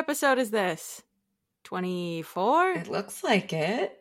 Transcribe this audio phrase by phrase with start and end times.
[0.00, 1.02] episode is this?
[1.64, 2.72] 24?
[2.72, 3.96] It looks like it.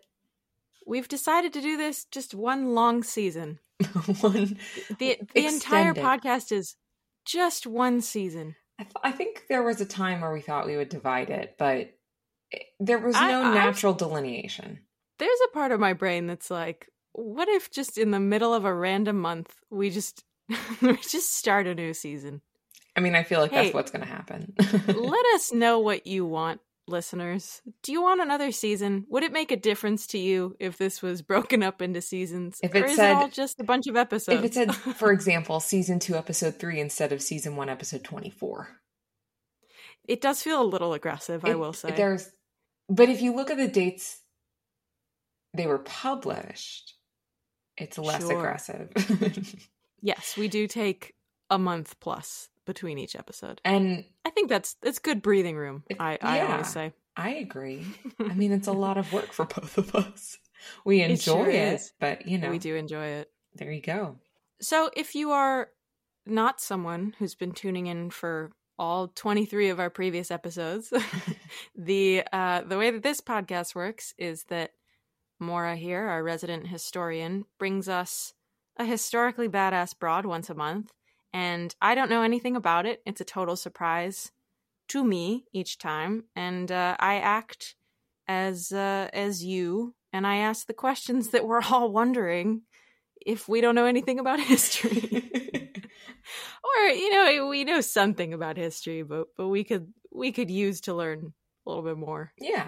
[0.88, 3.60] We've decided to do this just one long season.
[4.22, 4.58] One.
[4.98, 6.76] The the entire podcast is
[7.26, 8.56] just one season.
[8.78, 11.56] I, th- I think there was a time where we thought we would divide it,
[11.58, 11.92] but
[12.52, 14.80] it, there was no I've- natural delineation.
[15.18, 18.66] There's a part of my brain that's like, what if just in the middle of
[18.66, 20.24] a random month we just
[20.82, 22.42] we just start a new season?
[23.00, 23.64] I mean, I feel like Hey.
[23.64, 24.54] that's what's going to happen.
[24.88, 27.62] Let us know what you want, listeners.
[27.82, 29.06] Do you want another season?
[29.08, 32.60] Would it make a difference to you if this was broken up into seasons?
[32.62, 34.40] If it said- it all just a bunch of episodes?
[34.40, 38.68] if it said, for example, season two, episode three, instead of season one, episode 24.
[40.10, 41.92] It does feel a little aggressive, I will say.
[41.92, 42.30] There's,
[42.90, 44.20] but if you look at the dates
[45.54, 46.96] they were published,
[47.78, 48.38] it's less Sure.
[48.38, 48.92] aggressive.
[50.02, 51.14] Yes, we do take
[51.50, 53.60] a month plus between each episode.
[53.66, 55.84] and I think that's it's good breathing room.
[55.90, 56.52] It- I, I yeah.
[56.52, 56.94] always say.
[57.18, 57.86] I agree.
[58.20, 60.38] I mean, it's a lot of work for both of us.
[60.86, 63.30] We It enjoy sure it, but you know, We do enjoy it.
[63.56, 64.18] there you go.
[64.62, 65.70] So if you are
[66.26, 70.94] not someone who's been tuning in for all 23 of our previous episodes,
[71.76, 74.72] the uh, the way that this podcast works is that
[75.40, 78.34] Mora here, our resident historian, brings us
[78.78, 80.92] a historically badass broad once a month,
[81.34, 83.02] and I don't know anything about it.
[83.06, 84.32] It's a total surprise
[84.90, 87.76] to me each time, and uh, I act
[88.28, 92.64] as uh, as you, and I ask the questions that we're all wondering
[93.26, 95.10] if we don't know anything about history.
[96.64, 100.82] or you know we know something about history but but we could we could use
[100.82, 101.34] to learn
[101.66, 102.68] a little bit more yeah,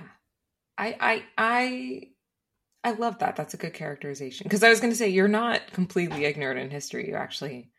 [0.81, 2.01] I, I, I,
[2.83, 3.35] I love that.
[3.35, 4.45] That's a good characterization.
[4.45, 7.07] Because I was going to say you're not completely ignorant in history.
[7.07, 7.69] You actually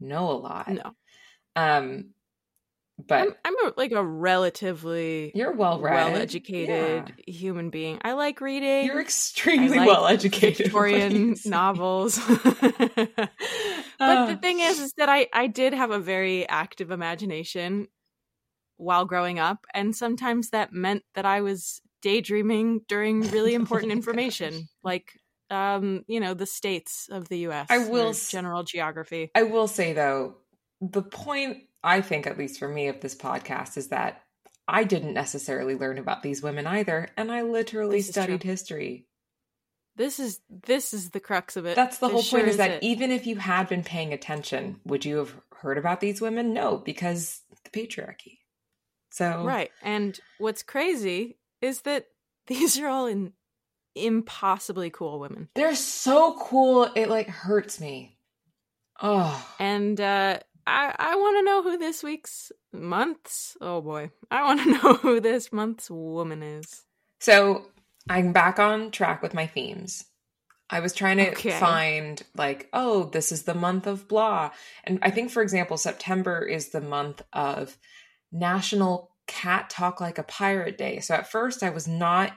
[0.00, 0.68] know a lot.
[0.68, 0.92] no
[1.54, 2.10] Um,
[3.06, 8.40] but i'm, I'm a, like a relatively you're well well educated human being i like
[8.40, 10.56] reading You're extremely like well educated.
[10.66, 13.30] victorian novels but
[13.98, 14.26] Uh.
[14.26, 17.88] the thing is is that i i did have a very active imagination
[18.78, 24.68] while growing up and sometimes that meant that i was daydreaming during really important information
[24.82, 25.12] like
[25.50, 29.92] um you know the states of the us I will general geography I will say
[29.92, 30.36] though,
[30.80, 34.22] the point I think, at least for me, of this podcast is that
[34.66, 39.06] I didn't necessarily learn about these women either, and I literally This studied history.
[39.94, 42.56] this is this is the crux of it That's the This whole sure point is
[42.56, 42.82] that it.
[42.82, 46.52] even if you had been paying attention, would you have heard about these women?
[46.52, 48.38] No, because the patriarchy.
[49.10, 52.06] So right and what's crazy is that
[52.48, 53.32] these are all in
[53.96, 56.90] impossibly cool women they're so cool.
[56.96, 58.18] It like hurts me.
[59.02, 64.42] Oh, And uh, I I want to know who this week's month's oh boy I
[64.44, 66.84] want to know who this month's woman is.
[67.20, 67.66] So
[68.08, 70.04] I'm back on track with my themes.
[70.70, 71.50] I was trying to Okay.
[71.50, 74.50] find like, oh, this is the month of blah.
[74.84, 77.76] And I think for example, September is the month of
[78.32, 81.00] National Cat Talk Like a Pirate Day.
[81.00, 82.32] So at first I was not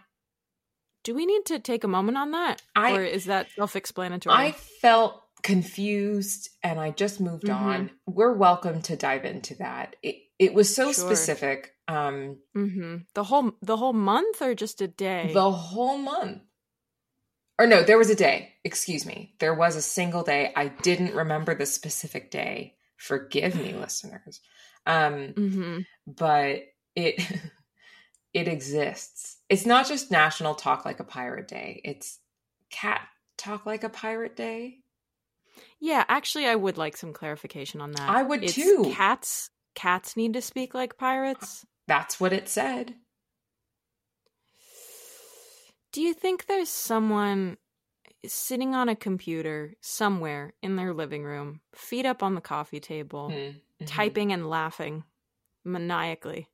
[1.04, 4.36] Do we need to take a moment on that, I- or is that self-explanatory?
[4.36, 7.56] I felt confused and I just moved Mhm.
[7.56, 7.92] on.
[8.06, 9.96] We're welcome to dive into that.
[10.04, 11.06] It it was so Sure.
[11.06, 11.74] specific.
[11.88, 15.32] Um hmm The whole the whole month, or just a day?
[15.34, 16.44] The whole month.
[17.58, 18.56] Or no, there was a day.
[18.64, 19.36] Excuse me.
[19.40, 20.54] There was a single day.
[20.56, 22.78] I didn't remember the specific day.
[22.96, 24.40] Forgive me, listeners.
[24.86, 26.64] Um, hmm but
[26.96, 27.16] it
[28.34, 29.38] it exists.
[29.50, 31.82] It's not just National Talk Like a Pirate Day.
[31.84, 32.20] It's
[32.70, 33.02] Cat
[33.38, 34.78] Talk Like a Pirate Day.
[35.80, 38.10] Yeah, actually, I would like some clarification on that.
[38.10, 38.92] I would It's too.
[38.94, 41.66] Cats cats need to speak like pirates.
[41.88, 42.96] That's what it said.
[45.92, 47.58] Do you think there's someone
[48.26, 53.30] sitting on a computer somewhere in their living room, feet up on the coffee table,
[53.30, 53.88] Mm, mhm.
[53.88, 55.04] typing and laughing
[55.64, 56.48] maniacally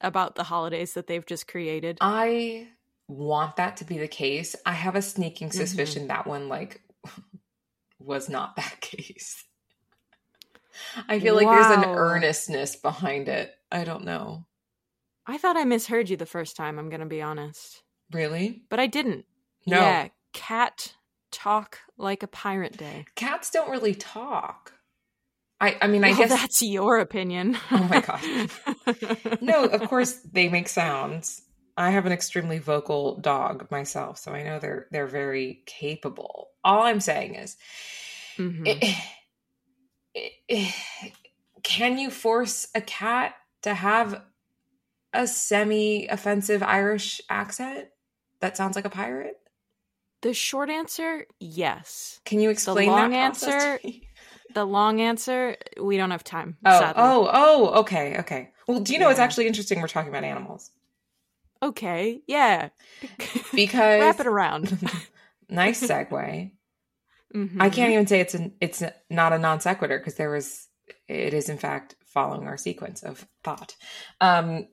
[0.00, 1.98] about the holidays that they've just created.
[2.00, 2.68] I
[3.08, 4.54] want that to be the case.
[4.66, 5.58] I have a sneaking Mm-hmm.
[5.58, 6.82] suspicion that one like
[7.98, 9.44] was not that case.
[11.08, 13.52] I feel like there's an earnestness behind it.
[13.72, 14.46] I don't know.
[15.26, 17.82] I thought I misheard you the first time, I'm going to be honest.
[18.12, 18.62] Really?
[18.70, 19.26] But I didn't.
[19.66, 19.80] No.
[19.80, 20.94] Yeah, cat
[21.30, 23.04] talk like a pirate day.
[23.16, 24.72] Cats don't really talk.
[25.60, 27.56] I I mean, I Well, guess that's your opinion.
[27.70, 29.40] Oh my god!
[29.40, 31.42] no, of course they make sounds.
[31.76, 36.48] I have an extremely vocal dog myself, so I know they're they're very capable.
[36.64, 37.56] All I'm saying is,
[38.36, 38.66] Mhm.
[40.14, 40.74] it- it-
[41.62, 44.22] can you force a cat to have
[45.12, 47.88] a semi-offensive Irish accent
[48.40, 49.36] that sounds like a pirate?
[50.22, 52.20] The short answer, yes.
[52.24, 53.90] Can you explain the long that process to answer-?
[54.54, 56.56] The long answer, we don't have time.
[56.64, 57.02] Oh, sadly.
[57.04, 58.50] oh, oh, okay, okay.
[58.66, 60.70] Well, do you know it's actually interesting we're talking about animals
[61.62, 62.68] okay, yeah.
[63.54, 64.78] because Wrap it around.
[65.48, 66.50] nice segue.
[67.34, 67.56] Mhm.
[67.60, 70.66] I can't even say it's an it's not a non sequitur because there was
[71.08, 73.76] it is in fact following our sequence of thought.
[74.20, 74.68] Um,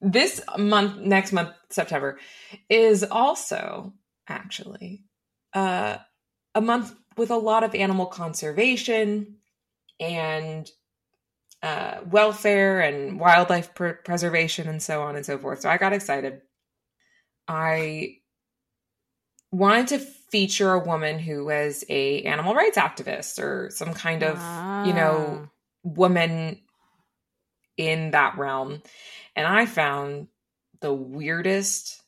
[0.00, 2.18] this month, next month, September,
[2.68, 3.94] is also
[4.28, 5.02] actually
[5.52, 5.96] uh,
[6.54, 9.36] a month with a lot of animal conservation
[10.00, 10.70] and
[11.62, 15.60] uh, welfare and wildlife pr- preservation and so on and so forth.
[15.60, 16.42] So I got excited.
[17.48, 18.18] I
[19.52, 24.36] wanted to feature a woman who was a animal rights activist or some kind of
[24.86, 25.48] you know Ah.
[25.84, 26.60] woman
[27.76, 28.82] in that realm
[29.36, 30.26] and i found
[30.80, 32.02] the weirdest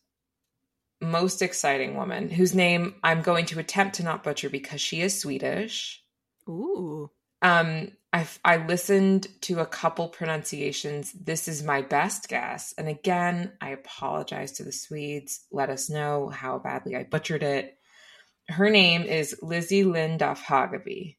[1.01, 5.19] most exciting woman whose name i'm going to attempt to not butcher because she is
[5.19, 6.03] swedish.
[6.49, 7.11] Ooh.
[7.43, 11.13] um i i listened to a couple pronunciations.
[11.13, 12.75] This is my best guess.
[12.77, 15.47] And again i apologize to the swedes.
[15.53, 17.77] Let us know how badly i butchered it.
[18.49, 21.17] Her name is lizzie lind af hageby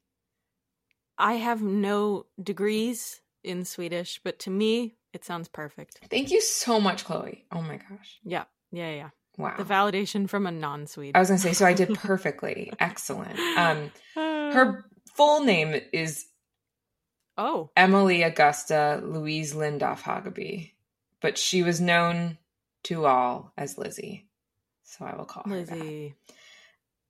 [1.18, 6.00] I have no degrees in Swedish, but to me, it sounds perfect.
[6.10, 7.46] thank you so much chloe.
[7.52, 8.20] Oh my gosh.
[8.24, 9.10] Yeah, yeah, yeah.
[9.40, 11.16] Wow The validation from a non-Swede.
[11.16, 12.72] I was gonna say, so I did perfectly.
[12.80, 13.40] Excellent.
[13.58, 16.26] Um, her full name is
[17.38, 20.74] oh, Emily Augusta Louise Lind af Hageby,
[21.22, 22.38] but she was known
[22.84, 24.28] to all as Lizzie.
[24.84, 25.56] So I will call her.
[25.56, 26.16] Lizzie.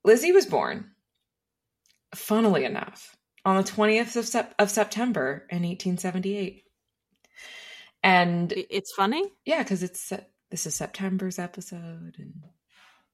[0.03, 0.91] Lizzie was born,
[2.13, 6.63] funnily enough, on the 20th of, sep- of September in 1878.
[8.03, 9.23] And It's funny.
[9.45, 10.13] yeah, because it's
[10.51, 12.33] this is September's episode, and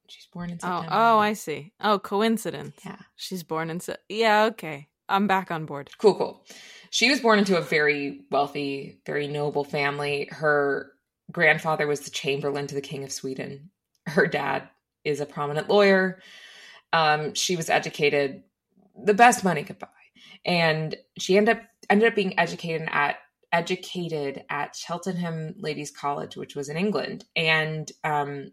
[0.08, 0.88] she's born in Oh, September.
[0.92, 1.72] oh, I see.
[1.80, 2.78] Oh, coincidence.
[2.84, 2.96] yeah.
[3.16, 3.80] She's born in.
[3.80, 4.88] Se- yeah, okay.
[5.08, 5.90] I'm back on board.
[5.98, 6.44] Cool, cool.
[6.90, 10.28] She was born into a very wealthy, very noble family.
[10.32, 10.92] Her
[11.30, 13.70] grandfather was the chamberlain to the king of Sweden.
[14.06, 14.68] Her dad
[15.04, 16.20] is a prominent lawyer.
[16.92, 18.42] Um, she was educated
[19.00, 19.88] the best money could buy,
[20.44, 23.16] and she ended up ended up being educated at
[23.52, 28.52] educated at Cheltenham Ladies College, which was in England, and um,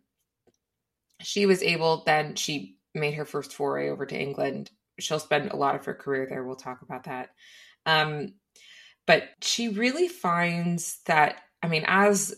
[1.21, 2.03] she was able.
[2.05, 4.71] Then she made her first foray over to England.
[4.99, 6.43] She'll spend a lot of her career there.
[6.43, 7.31] We'll talk about that.
[7.85, 8.35] Um,
[9.05, 12.35] but she really finds that, I mean, as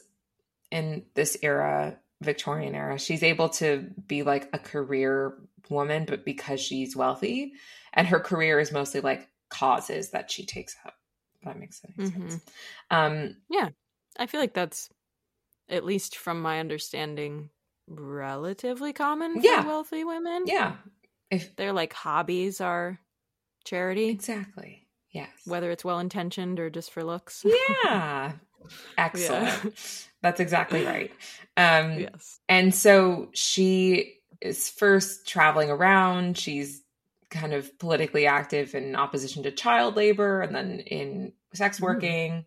[0.71, 5.37] in this era, Victorian era, she's able to be like a career
[5.69, 7.53] woman, but because she's wealthy,
[7.93, 10.95] and her career is mostly like causes that she takes up.
[11.45, 12.41] That makes any sense.
[12.91, 13.69] Um, yeah,
[14.19, 14.89] I feel like that's,
[15.69, 17.49] at least from my understanding,
[17.87, 19.65] relatively common for Yeah.
[19.65, 20.43] wealthy women.
[20.45, 20.75] yeah,
[21.31, 22.99] if Their like hobbies are
[23.63, 27.45] charity, exactly, yes, whether it's well intentioned or just for looks.
[27.85, 28.33] yeah,
[28.97, 29.75] excellent.
[30.21, 31.11] That's exactly right.
[31.57, 32.39] Um, yes.
[32.49, 36.37] And so she is first traveling around.
[36.37, 36.81] She's
[37.35, 42.45] kind of politically active in opposition to child labor and then in sex working.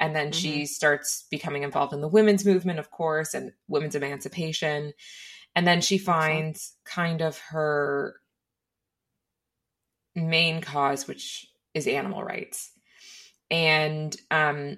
[0.00, 4.92] And then she starts becoming involved in the women's movement, of course, and women's emancipation.
[5.56, 8.14] And then she finds kind of her
[10.14, 12.70] main cause, which is animal rights.
[13.50, 14.76] And um,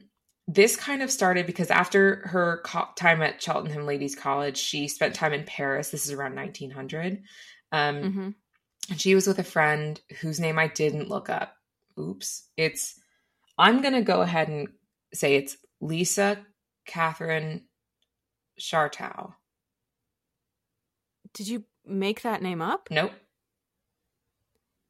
[0.49, 5.15] this kind of started because after her co- time at Cheltenham Ladies College, she spent
[5.15, 5.91] time in Paris.
[5.91, 7.23] This is around 1900.
[7.73, 8.29] Um, hmm
[8.89, 11.57] and she was with a friend whose name I didn't look up.
[11.99, 12.45] Oops.
[12.57, 12.99] It's,
[13.59, 14.69] I'm going to go ahead and
[15.13, 16.39] say it's Lisa
[16.87, 17.65] Catherine
[18.59, 19.35] Schartau.
[21.35, 22.89] Did you make that name up?
[22.91, 23.13] Nope.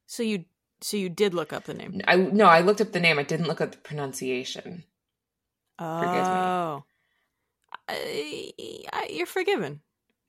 [0.06, 0.44] So you
[0.80, 2.00] so you did look up the name.
[2.09, 3.18] I no, I looked up the name.
[3.18, 4.85] I didn't look up the pronunciation.
[5.78, 6.85] Oh,
[7.88, 8.52] I,
[8.92, 9.80] I, you're forgiven.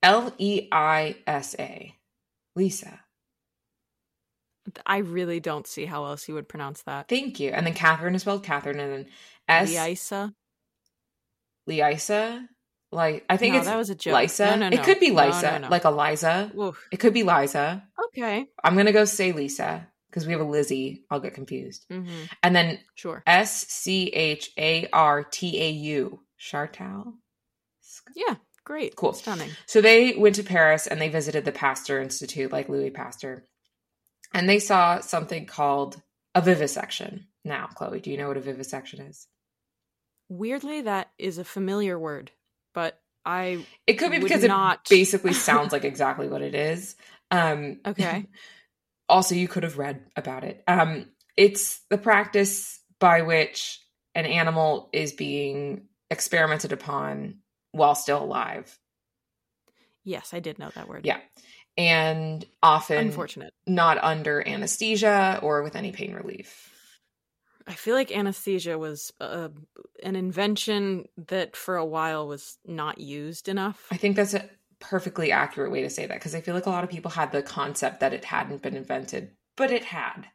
[0.04, 1.96] L E I S A.
[2.56, 3.00] Lisa.
[4.86, 7.08] I really don't see how else you would pronounce that.
[7.08, 7.50] Thank you.
[7.52, 9.06] And then Catherine is spelled Catherine, and then
[9.48, 9.70] S.
[9.74, 10.34] Lisa.
[11.68, 12.48] Lisa.
[12.92, 14.16] Like I think No, it's that was a joke.
[14.18, 14.46] Lisa.
[14.48, 14.76] No, no, no.
[14.78, 16.52] It could be Lisa, like Eliza.
[16.58, 16.88] Oof.
[16.92, 17.84] It could be Liza.
[18.08, 18.46] Okay.
[18.64, 21.06] I'm gonna go say Lisa because we have a Lizzie.
[21.10, 21.86] I'll get confused.
[21.90, 22.06] hmm
[22.44, 23.24] And then Sure.
[23.26, 26.20] S C H A R T A U.
[26.38, 27.14] Chartal.
[28.14, 28.36] Yeah.
[28.66, 28.96] Great.
[28.96, 29.14] Cool.
[29.14, 29.50] Stunning.
[29.68, 33.46] So they went to Paris and they visited the Pasteur Institute, like Louis Pasteur,
[34.34, 36.02] and they saw something called
[36.36, 37.28] a vivisection.
[37.44, 39.28] Now, Chloe, do you know what a vivisection is?
[40.30, 42.32] Weirdly, that is a familiar word,
[42.74, 44.80] but I It could be because not.
[44.86, 46.96] it basically sounds like exactly what it is.
[47.30, 48.26] Um, okay.
[49.10, 50.64] also, you could have read about it.
[50.68, 51.08] Um,
[51.38, 53.80] it's the practice by which
[54.16, 57.40] an animal is being experimented upon
[57.72, 58.78] while still alive.
[60.04, 61.06] Yes, I did know that word.
[61.06, 61.20] Yeah.
[61.78, 63.54] And often Unfortunate.
[63.66, 66.68] not under anesthesia or with any pain relief.
[67.68, 69.50] I feel like anesthesia was uh,
[70.04, 73.88] an invention that for a while was not used enough.
[73.92, 74.50] I think that's a
[74.80, 77.32] perfectly accurate way to say that because I feel like a lot of people had
[77.32, 80.26] the concept that it hadn't been invented, but it had.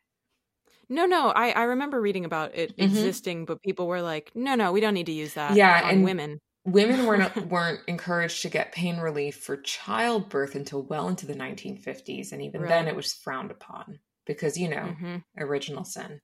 [0.88, 2.84] No, no, I, I remember reading about it Mhm.
[2.84, 5.90] existing, but people were like, no, no, we don't need to use that Yeah, on
[5.90, 6.38] and- women.
[6.66, 12.32] Women weren't weren't encouraged to get pain relief for childbirth until well into the 1950s,
[12.32, 16.20] and even then it was frowned upon because you know hmm original sin,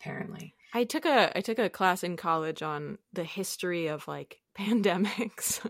[0.00, 0.54] apparently.
[0.72, 5.60] I took a I took a class in college on the history of like pandemics.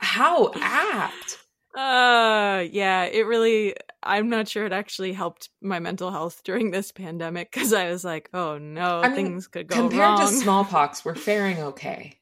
[0.00, 1.38] How apt!
[1.76, 6.90] uh yeah, it really I'm not sure it actually helped my mental health during this
[6.92, 10.16] pandemic cuz I was like, oh no, I mean, things could go Compared wrong.
[10.18, 12.17] to smallpox, we're faring okay.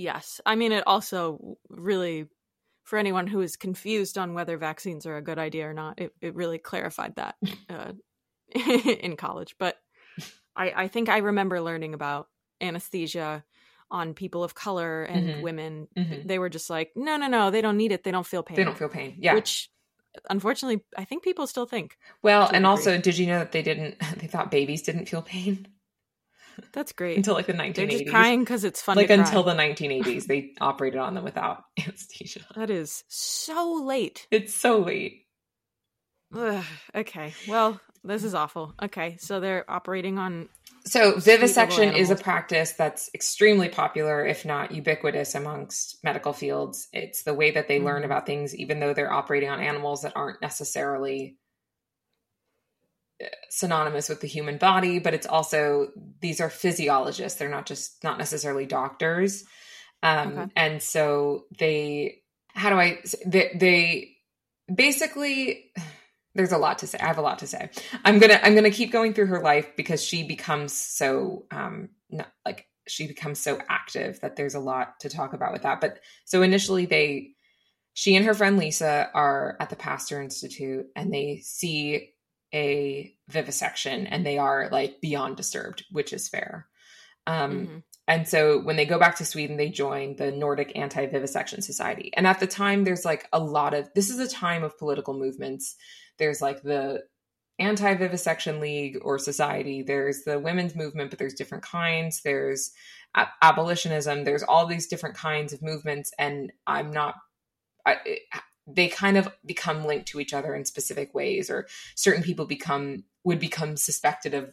[0.00, 0.40] Yes.
[0.46, 2.26] I mean, it also really,
[2.84, 6.12] for anyone who is confused on whether vaccines are a good idea or not, it,
[6.22, 7.36] it really clarified that
[7.68, 7.92] uh,
[8.54, 9.56] in college.
[9.58, 9.76] But
[10.56, 12.28] I, I think I remember learning about
[12.60, 13.44] anesthesia
[13.90, 15.42] on people of color and Mhm.
[15.42, 15.88] women.
[15.96, 16.26] Mhm.
[16.26, 18.02] They were just like, no, no, no, they don't need it.
[18.04, 18.56] They don't feel pain.
[18.56, 19.16] They don't feel pain.
[19.18, 19.34] Yeah.
[19.34, 19.68] Which,
[20.30, 21.96] unfortunately, I think people still think.
[22.22, 23.96] well, and also, did you know that they didn't?
[24.18, 25.68] They thought babies didn't feel pain
[26.72, 27.16] That's great.
[27.16, 27.74] until like the 1980s.
[27.74, 29.02] They're just crying because it's funny.
[29.02, 32.40] like until the 1980s, they operated on them without anesthesia.
[32.56, 34.26] That is so late.
[34.30, 35.26] It's so late.
[36.34, 36.64] Ugh,
[36.94, 37.34] okay.
[37.48, 38.74] Well, this is awful.
[38.82, 39.16] Okay.
[39.18, 40.48] So they're operating on.
[40.86, 46.88] So vivisection is a practice that's extremely popular, if not ubiquitous, amongst medical fields.
[46.92, 48.06] It's the way that they learn Mhm.
[48.06, 51.36] about things, even though they're operating on animals that aren't necessarily
[53.48, 54.98] synonymous with the human body.
[54.98, 55.88] But it's also
[56.20, 59.44] these are physiologists; they're not just not necessarily doctors.
[60.02, 60.52] Um, Okay.
[60.56, 63.02] And so they, how do I?
[63.26, 64.16] They, they
[64.74, 65.72] basically
[66.34, 66.98] there's a lot to say.
[66.98, 67.70] I have a lot to say.
[68.04, 72.28] I'm gonna I'm gonna keep going through her life because she becomes so um not,
[72.44, 75.80] like she becomes so active that there's a lot to talk about with that.
[75.80, 77.30] But so initially they
[77.94, 82.12] she and her friend Lisa are at the Pasteur Institute and they see
[82.54, 86.66] a vivisection and they are like beyond disturbed, which is fair.
[87.26, 87.82] Um Mhm.
[88.08, 92.12] and so when they go back to Sweden, they join the Nordic Anti Vivisection Society.
[92.16, 95.14] And at the time, there's like a lot of this is a time of political
[95.14, 95.76] movements.
[96.18, 97.04] There's like the
[97.58, 102.22] Anti Vivisection League or Society, there's the women's movement, but there's different kinds.
[102.22, 102.72] There's
[103.42, 106.10] abolitionism, there's all these different kinds of movements.
[106.18, 107.16] And I'm not,
[107.86, 107.96] I,
[108.66, 113.04] they kind of become linked to each other in specific ways, or certain people become,
[113.24, 114.52] would become suspected of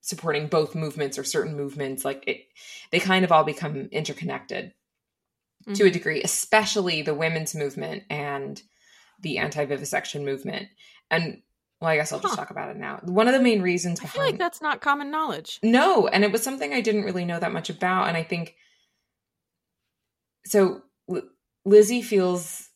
[0.00, 2.44] supporting both movements or certain movements like it
[2.90, 4.74] they kind of all become interconnected
[5.72, 5.92] to a Mhm.
[5.94, 8.60] degree especially the women's movement and
[9.20, 10.68] the anti-vivisection movement
[11.10, 11.40] and
[11.80, 12.42] well i guess i'll just Huh.
[12.42, 15.10] talk about it now one of the main reasons I feel like that's not common
[15.10, 15.58] knowledge.
[15.62, 18.08] no, and it was something I didn't really know that much about.
[18.08, 18.56] And I think
[20.44, 20.82] so.
[21.10, 21.22] L-
[21.64, 22.68] Lizzie feels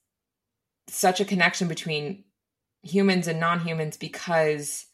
[0.89, 2.25] such a connection between
[2.83, 4.87] humans and non humans because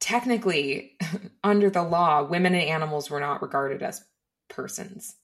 [0.00, 0.96] technically,
[1.44, 4.04] under the law, women and animals were not regarded as
[4.48, 5.16] persons.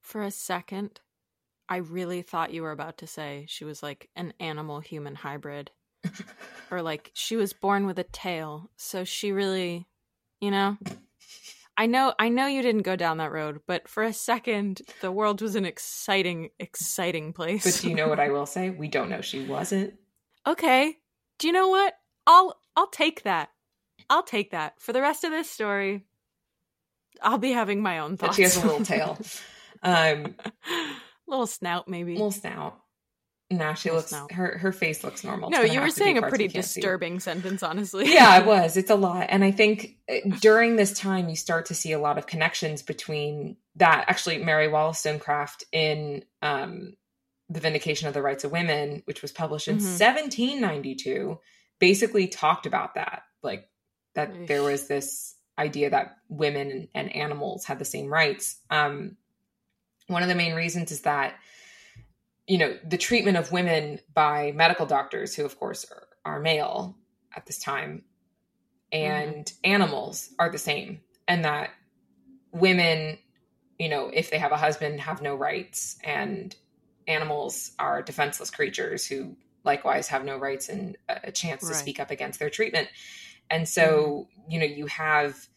[0.00, 1.00] For a second,
[1.68, 5.70] I really thought you were about to say she was like an animal human hybrid.
[6.70, 8.70] or like she was born with a tail.
[8.76, 9.86] So she really,
[10.40, 10.78] you know,
[11.78, 15.12] I know I know you didn't go down that road, but for a second the
[15.12, 17.64] world was an exciting exciting place.
[17.64, 18.70] But do you know what I will say?
[18.70, 19.94] We don't know she wasn't.
[20.46, 20.96] okay.
[21.38, 21.94] Do you know what?
[22.26, 23.50] I'll I'll take that.
[24.08, 24.80] I'll take that.
[24.80, 26.04] For the rest of this story,
[27.20, 28.36] I'll be having my own But thoughts.
[28.36, 29.18] she has a little tail.
[29.82, 30.34] Um,
[31.26, 32.12] little snout, maybe.
[32.12, 32.78] little snout.
[33.48, 34.32] Nah, she looks snout.
[34.32, 35.50] her her face looks normal.
[35.50, 36.54] no, you were have to be saying a pretty see.
[36.54, 38.12] disturbing sentence, honestly.
[38.12, 38.76] yeah, it was.
[38.76, 39.26] It's a lot.
[39.28, 42.82] And I think uh, during this time, you start to see a lot of connections
[42.82, 44.06] between that.
[44.08, 46.94] Actually, Mary Wollstonecraft in um,
[47.48, 49.96] The Vindication of the Rights of Women, which was published in Mhm.
[50.00, 51.38] 1792,
[51.78, 53.22] basically talked about that.
[53.42, 53.68] Like,
[54.16, 58.56] that there was this idea that women and, and animals had the same rights.
[58.70, 59.16] Um,
[60.08, 61.34] one of the main reasons is that
[62.46, 66.96] you know the treatment of women by medical doctors who of course are, are male
[67.34, 68.02] at this time
[68.92, 69.72] and mm-hmm.
[69.72, 71.70] animals are the same and that
[72.52, 73.18] women
[73.78, 76.56] you know if they have a husband have no rights and
[77.08, 79.36] animals are defenseless creatures who
[79.66, 82.88] likewise have no rights and a a chance to speak up against their treatment.
[83.50, 84.50] And so mm-hmm.
[84.50, 85.48] you know you have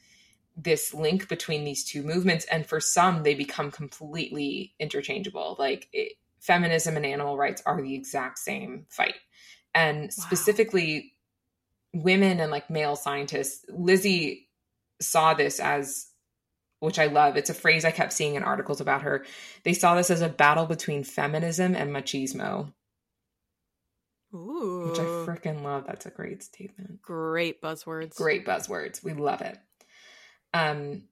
[0.57, 5.55] this link between these two movements and for some they become completely interchangeable.
[5.57, 9.15] Like it, feminism and animal rights are the exact same fight
[9.73, 11.13] and specifically
[11.93, 14.47] women and like male scientists lizzie
[15.01, 16.07] saw this as
[16.79, 19.25] which i love it's a phrase i kept seeing in articles about her
[19.63, 22.71] they saw this as a battle between feminism and machismo
[24.33, 24.87] Ooh.
[24.89, 28.15] which i freaking love that's a great statement Great buzzwords.
[28.15, 29.03] great buzzwords.
[29.03, 29.57] We love it.
[30.53, 31.03] Um,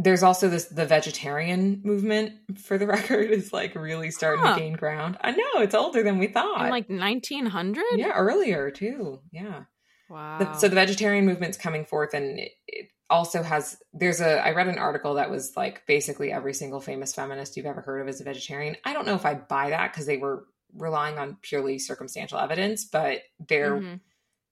[0.00, 2.32] there's also this the vegetarian movement.
[2.58, 4.54] For the record, is like really starting Huh.
[4.54, 5.18] to gain ground.
[5.20, 6.64] I know it's older than we thought.
[6.64, 7.84] In like 1900?
[7.96, 9.20] yeah, earlier too.
[9.32, 9.64] Yeah.
[10.08, 10.38] Wow.
[10.38, 13.76] The- so the vegetarian movement's coming forth, and it, it also has.
[13.92, 14.38] There's a.
[14.38, 18.00] I read an article that was like basically every single famous feminist you've ever heard
[18.00, 18.76] of is a vegetarian.
[18.84, 20.44] I don't know if I buy that because they were
[20.76, 24.00] relying on purely circumstantial evidence, but there Mhm.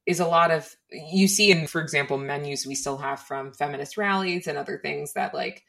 [0.06, 3.96] Is a lot of you see in for example menus we still have from feminist
[3.96, 5.64] rallies and other things that like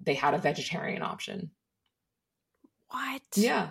[0.00, 1.50] they had a vegetarian option
[2.88, 3.22] What?
[3.36, 3.70] yeah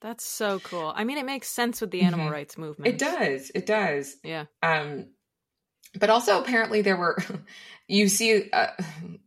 [0.00, 0.92] That's so cool.
[0.94, 2.32] I mean, it makes sense with the animal Mhm.
[2.32, 2.92] rights movement.
[2.92, 4.46] it does it does Yeah.
[4.62, 5.06] um
[5.98, 7.16] but also apparently there were
[7.88, 8.68] you see uh,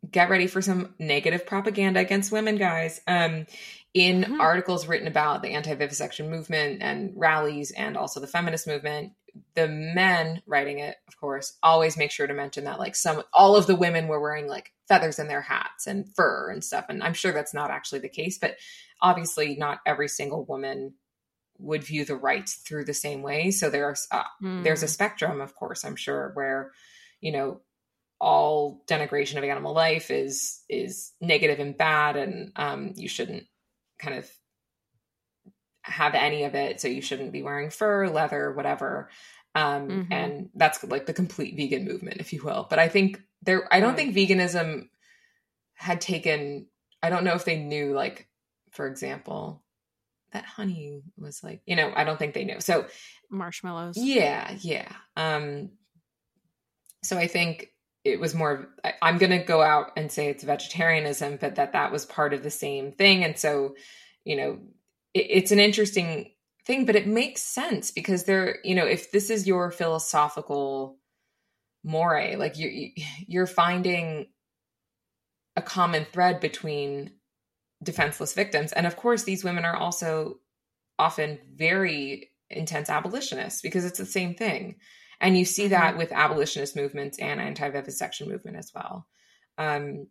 [0.10, 3.46] get ready for some negative propaganda against women guys um
[3.94, 4.40] in Mhm.
[4.40, 9.14] articles written about the anti-vivisection movement and rallies and also the feminist movement
[9.56, 13.56] the men writing it of course always make sure to mention that like some all
[13.56, 17.02] of the women were wearing like feathers in their hats and fur and stuff and
[17.04, 18.56] i'm sure that's not actually the case but
[19.02, 20.94] obviously not every single woman
[21.60, 24.90] would view the rights through the same way so there's uh, there's a Mm.
[24.90, 26.72] spectrum of course i'm sure where
[27.22, 27.62] you know
[28.20, 33.44] all denigration of animal life is is negative and bad and um you shouldn't
[34.00, 34.30] kind of
[35.88, 39.10] have any of it so you shouldn't be wearing fur leather whatever
[39.56, 40.08] um Mhm.
[40.12, 43.80] and that's like the complete vegan movement if you will but i think there i
[43.80, 44.14] don't Right.
[44.14, 44.90] think veganism
[45.74, 46.68] had taken
[47.02, 48.28] i don't know if they knew like
[48.72, 49.64] for example
[50.32, 52.86] that honey was like you know i don't think they knew so
[53.30, 53.98] Marshmallows.
[53.98, 54.92] yeah, yeah.
[55.16, 55.72] Um
[57.04, 57.72] so I think
[58.04, 61.74] it was more I, I'm going to go out and say it's vegetarianism, but that
[61.74, 63.76] that was part of the same thing and so,
[64.24, 64.60] you know,
[65.20, 66.32] it's an interesting
[66.66, 70.98] thing, but it makes sense because there, you know, if this is your philosophical
[71.84, 72.92] moray, like you you-
[73.28, 74.28] you're finding
[75.56, 77.14] a common thread between
[77.84, 78.74] defenseless victims.
[78.74, 80.40] And of course these women are also
[81.00, 84.76] often very intense abolitionists because it's the same thing.
[85.20, 89.08] And you see that with abolitionist movements and anti-vivisection movement as well.
[89.58, 90.08] Um,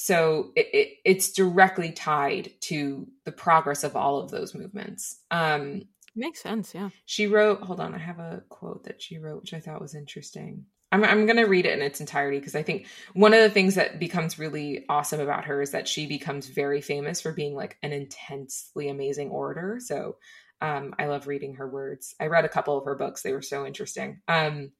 [0.00, 5.18] so it, it, it's directly tied to the progress of all of those movements.
[5.32, 6.90] Um, Makes sense, yeah.
[7.04, 9.96] she wrote hold on i have a quote that she wrote which i thought was
[9.96, 10.66] interesting.
[10.92, 13.50] I'm, I'm going to read it in its entirety because i think one of the
[13.50, 17.56] things that becomes really awesome about her is that she becomes very famous for being
[17.56, 19.80] like an intensely amazing orator.
[19.80, 20.16] So
[20.60, 22.14] um, i love reading her words.
[22.20, 23.22] I read a couple of her books.
[23.22, 24.20] They were so interesting.
[24.28, 24.70] Um,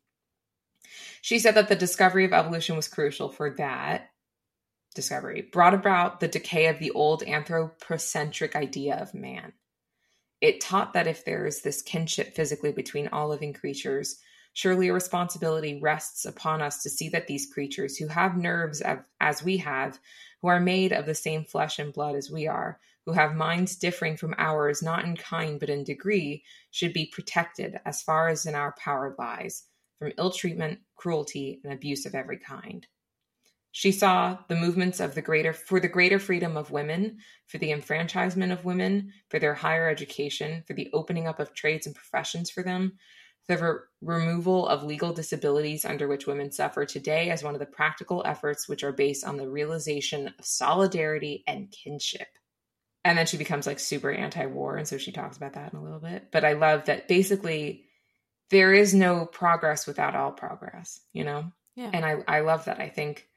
[1.23, 4.11] she said that the discovery of evolution was crucial for that
[4.95, 9.53] discovery brought about the decay of the old anthropocentric idea of man
[10.41, 14.21] it taught that if there is this kinship physically between all living creatures,
[14.53, 18.81] surely a responsibility rests upon us to see that these creatures, who have nerves
[19.21, 19.99] as we have,
[20.41, 23.77] who are made of the same flesh and blood as we are, who have minds
[23.77, 28.47] differing from ours not in kind but in degree, should be protected as far as
[28.47, 29.65] in our power lies
[29.99, 32.87] from ill treatment, cruelty, and abuse of every kind.
[33.71, 37.71] She saw the movements of the greater for the greater freedom of women, for the
[37.71, 42.51] enfranchisement of women, for their higher education, for the opening up of trades and professions
[42.51, 42.99] for them,
[43.47, 47.67] the re- removal of legal disabilities under which women suffer today as one of the
[47.67, 52.29] practical efforts which are based on the realization of solidarity and kinship.
[53.05, 54.77] And then she becomes like super anti war.
[54.77, 56.31] And so she talks about that in a little bit.
[56.31, 57.85] But I love that basically
[58.51, 61.53] there is no progress without all progress, you know?
[61.75, 61.91] Yeah.
[61.93, 62.81] And I, I love that.
[62.81, 63.28] I think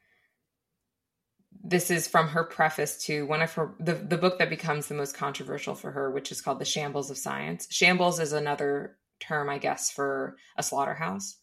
[1.62, 4.94] this is from her preface to one of her the, the book that becomes the
[4.94, 7.66] most controversial for her, which is called The Shambles of Science.
[7.70, 11.38] Shambles is another term, I guess, for a slaughterhouse.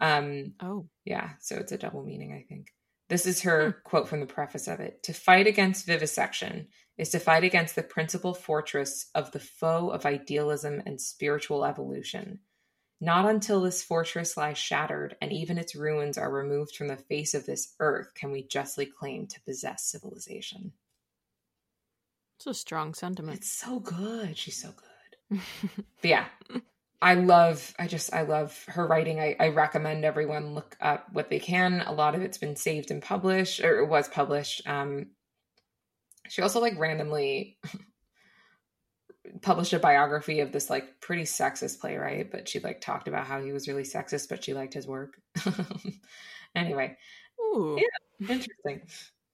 [0.00, 0.88] Um, oh.
[1.04, 2.68] yeah, so it's a double meaning, I think.
[3.08, 5.02] This is her quote from the preface of it.
[5.04, 10.06] To fight against vivisection is to fight against the principal fortress of the foe of
[10.06, 12.40] idealism and spiritual evolution.
[13.02, 17.34] Not until this fortress lies shattered and even its ruins are removed from the face
[17.34, 20.70] of this earth can we justly claim to possess civilization.
[22.36, 23.38] It's a strong sentiment.
[23.38, 24.38] It's so good.
[24.38, 24.68] She's so
[25.30, 25.40] good.
[26.00, 26.26] but yeah,
[27.02, 29.18] I love, I just, I love her writing.
[29.18, 31.80] I, I recommend everyone look up what they can.
[31.80, 34.62] A lot of it's been saved and published, or it was published.
[34.68, 35.08] Um,
[36.28, 37.58] she also like randomly
[39.40, 43.40] published a biography of this like pretty sexist playwright, but she like talked about how
[43.40, 45.20] he was really sexist, but she liked his work.
[46.54, 46.96] anyway,
[47.40, 47.78] Ooh.
[47.78, 48.82] yeah, interesting.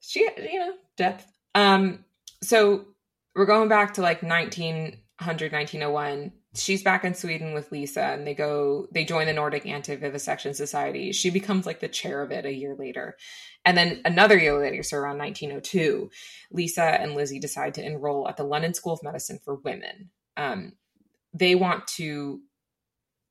[0.01, 1.27] She, you know, depth.
[1.55, 2.05] Um,
[2.43, 2.87] so
[3.35, 6.33] we're going back to like 1900, 1901.
[6.59, 10.55] She's back in Sweden with Lisa, and they go, they join the Nordic Anti Vivisection
[10.55, 11.13] Society.
[11.13, 13.17] She becomes like the chair of it a year later.
[13.65, 16.11] And then another year later, so around 1902,
[16.51, 20.11] Lisa and Lizzie decide to enroll at the London School of Medicine for Women.
[20.37, 20.73] Um,
[21.33, 22.41] they want to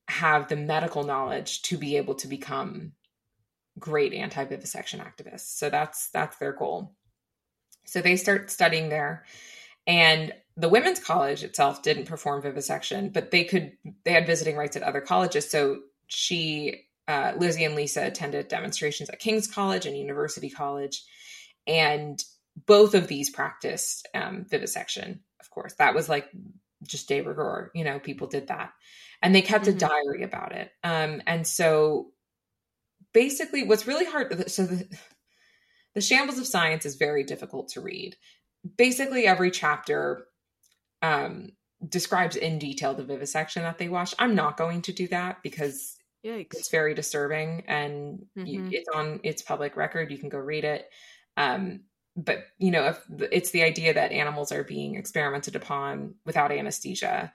[0.08, 2.92] have the medical knowledge to be able to become
[3.78, 5.56] great anti-vivisection activists.
[5.58, 6.94] So that's that's their goal.
[7.84, 9.24] So they start studying there,
[9.86, 13.72] and the women's college itself didn't perform vivisection, but they could
[14.04, 15.48] they had visiting rights at other colleges.
[15.48, 21.04] So she uh, Lizzie and Lisa attended demonstrations at King's College and University College,
[21.66, 22.22] and
[22.66, 25.20] both of these practiced um, vivisection.
[25.40, 26.28] Of course, that was like
[26.82, 27.70] just de rigueur.
[27.74, 28.72] You know, people did that,
[29.22, 29.76] and they kept Mhm.
[29.76, 30.72] a diary about it.
[30.82, 32.10] Um, and so,
[33.14, 34.50] basically, what's really hard.
[34.50, 34.88] So the
[35.94, 38.16] the shambles of science is very difficult to read.
[38.76, 40.27] Basically, every chapter
[41.02, 41.50] um,
[41.88, 44.14] describes in detail the vivisection that they watched.
[44.18, 46.58] I'm not going to do that because Yikes.
[46.58, 48.70] it's very disturbing and you, Mhm.
[48.70, 50.90] it's on it's public record you can go read it
[51.36, 51.84] um
[52.16, 57.32] but you know if it's the idea that animals are being experimented upon without anesthesia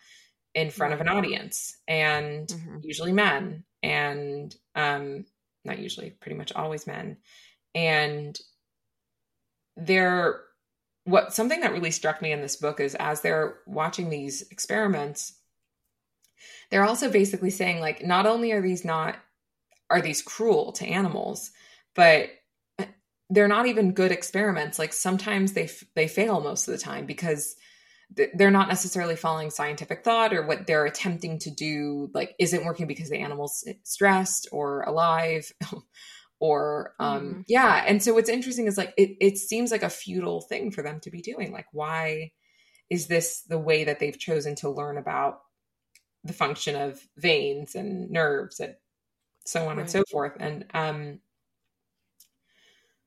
[0.56, 2.84] in front of an audience and Mhm.
[2.84, 5.26] usually men and um
[5.66, 7.18] not usually pretty much always men
[7.76, 8.40] and
[9.76, 10.44] they're
[11.06, 15.34] what something that really struck me in this book is as they're watching these experiments
[16.72, 19.16] they're also basically saying like not only are these not
[19.90, 21.52] are these cruel to animals
[21.96, 22.30] but
[22.80, 22.86] eh,
[23.30, 24.80] they're not even good experiments.
[24.80, 27.56] Like sometimes they f- they fail most of the time because
[28.16, 32.10] th- they're not necessarily following scientific thought or what they're attempting to do.
[32.14, 35.52] Like isn't working because the animal's eh, stressed or alive
[36.44, 37.46] or um Mhm.
[37.48, 40.82] yeah and so what's interesting is like it, it seems like a futile thing for
[40.84, 42.34] them to be doing like why
[42.90, 45.40] is this the way that they've chosen to learn about
[46.26, 48.76] the function of veins and nerves and
[49.46, 49.80] so on Right.
[49.84, 51.20] and so forth and um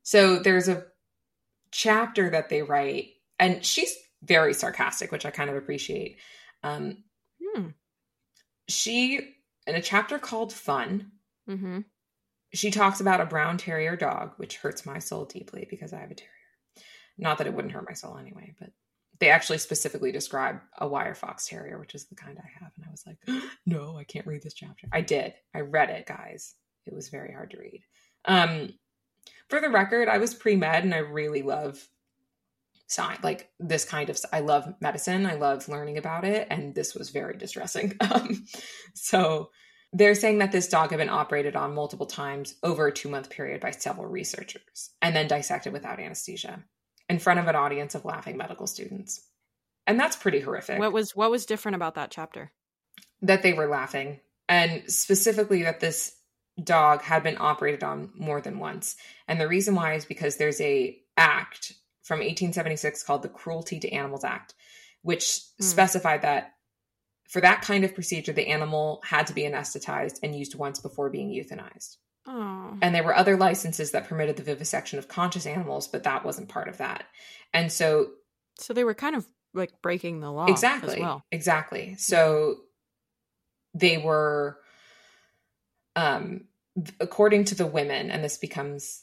[0.03, 0.87] so there's a
[1.71, 6.17] chapter that they write and she's very sarcastic which i kind of appreciate
[6.63, 7.05] um
[7.55, 7.67] Hmm.
[8.67, 9.19] she
[9.67, 11.13] in a chapter called fun
[11.51, 11.81] Mm-hmm.
[12.59, 16.11] She talks about a brown terrier dog, which hurts my soul deeply because I have
[16.11, 16.33] a terrier.
[17.19, 18.71] Not that it wouldn't hurt my soul anyway, but
[19.19, 22.73] they actually specifically describe a wire fox terrier, which is the kind I have.
[22.77, 24.89] And I was like, no, I can't read this chapter.
[24.93, 25.35] I did.
[25.55, 26.55] I read it, guys.
[26.85, 27.83] It was very hard to read.
[28.27, 28.75] Um,
[29.49, 31.89] for the record, I was pre med and I really love
[32.87, 34.19] science, like this kind of.
[34.33, 35.27] I love medicine.
[35.27, 37.97] I love learning about it, and this was very distressing.
[38.01, 38.47] Um,
[38.95, 39.51] so
[39.97, 43.31] they're saying that this dog had been operated on multiple times over a two month
[43.31, 46.63] period by several researchers and then dissected without anesthesia
[47.09, 49.27] in front of an audience of laughing medical students.
[49.87, 52.53] And that's pretty horrific What was what was different about that chapter?
[53.23, 56.15] that they were laughing and specifically that this
[56.63, 58.97] dog had been operated on more than once.
[59.29, 63.91] And the reason why is because there's a act from 1876 called the Cruelty to
[63.91, 64.55] Animals Act,
[65.03, 65.65] which Hmm.
[65.65, 66.53] specified that
[67.29, 71.11] for that kind of procedure, the animal had to be anesthetized and used once before
[71.11, 71.97] being euthanized.
[72.27, 72.77] Oh.
[72.83, 76.49] And there were other licenses that permitted the vivisection of conscious animals, but that wasn't
[76.49, 77.05] part of that.
[77.55, 78.11] And so
[78.59, 81.25] So they were kind of like breaking the law exactly as well.
[81.31, 82.57] exactly so
[83.73, 84.59] they were
[85.95, 86.45] um,
[87.01, 89.03] according to the women, and this becomes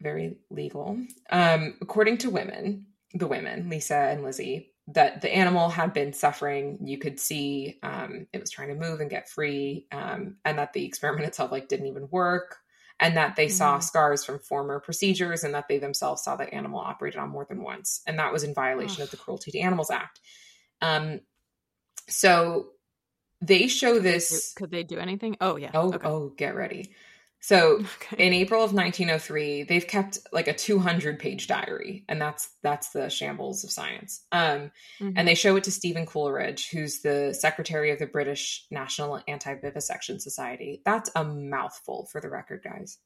[0.00, 0.98] very legal.
[1.30, 6.78] Um, according to women, the women, Lisa and Lizzie, that the animal had been suffering.
[6.82, 10.72] You could see um, it was trying to move and get free, um, and that
[10.72, 12.58] the experiment itself like didn't even work,
[12.98, 13.54] and that they mm-hmm.
[13.54, 17.46] saw scars from former procedures, and that they themselves saw the animal operated on more
[17.48, 19.06] than once, and that was in violation Ugh.
[19.06, 20.20] of the Cruelty to Animals Act.
[20.82, 21.20] Um,
[22.08, 22.70] so
[23.40, 24.52] they show this.
[24.54, 25.36] Could they do anything?
[25.40, 25.70] Oh yeah.
[25.74, 26.06] Oh okay.
[26.06, 26.92] oh, get ready.
[27.40, 28.26] So okay.
[28.26, 33.08] in April of 1903, they've kept like a 200 page diary, and that's that's the
[33.08, 34.24] shambles of science.
[34.30, 35.12] Um, mm-hmm.
[35.16, 40.20] And they show it to Stephen Coleridge, who's the secretary of the British National Anti-Vivisection
[40.20, 40.82] Society.
[40.84, 42.98] That's a mouthful for the record, guys.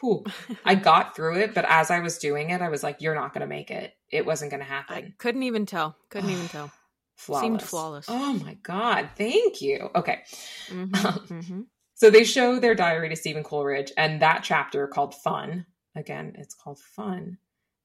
[0.00, 0.24] Whew.
[0.64, 3.32] I got through it, but as I was doing it, I was like, "You're not
[3.32, 3.94] going to make it.
[4.10, 5.96] It wasn't going to happen." I couldn't even tell.
[6.10, 6.72] Couldn't even tell.
[7.16, 7.44] Flawless.
[7.44, 8.06] Seemed flawless.
[8.10, 9.10] Oh my god!
[9.16, 9.90] Thank you.
[9.94, 10.22] Okay.
[10.68, 10.94] Mm-hmm.
[11.06, 11.60] Um, mm-hmm.
[11.96, 16.54] So they show their diary to Stephen Coleridge, and that chapter called Fun, again, it's
[16.54, 17.38] called Fun,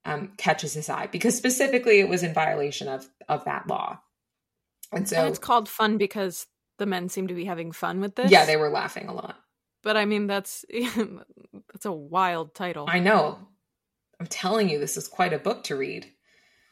[0.03, 3.99] um, catches his eye because specifically it was in violation of of that law.
[4.91, 6.45] And so and it's called Fun because
[6.77, 8.29] the men seem to be having fun with this.
[8.29, 9.37] Yeah, they were laughing a lot.
[9.81, 10.65] But I mean, that's
[11.71, 12.87] that's a wild title.
[12.89, 13.39] I know.
[14.19, 16.11] I'm telling you, this is quite a book to read.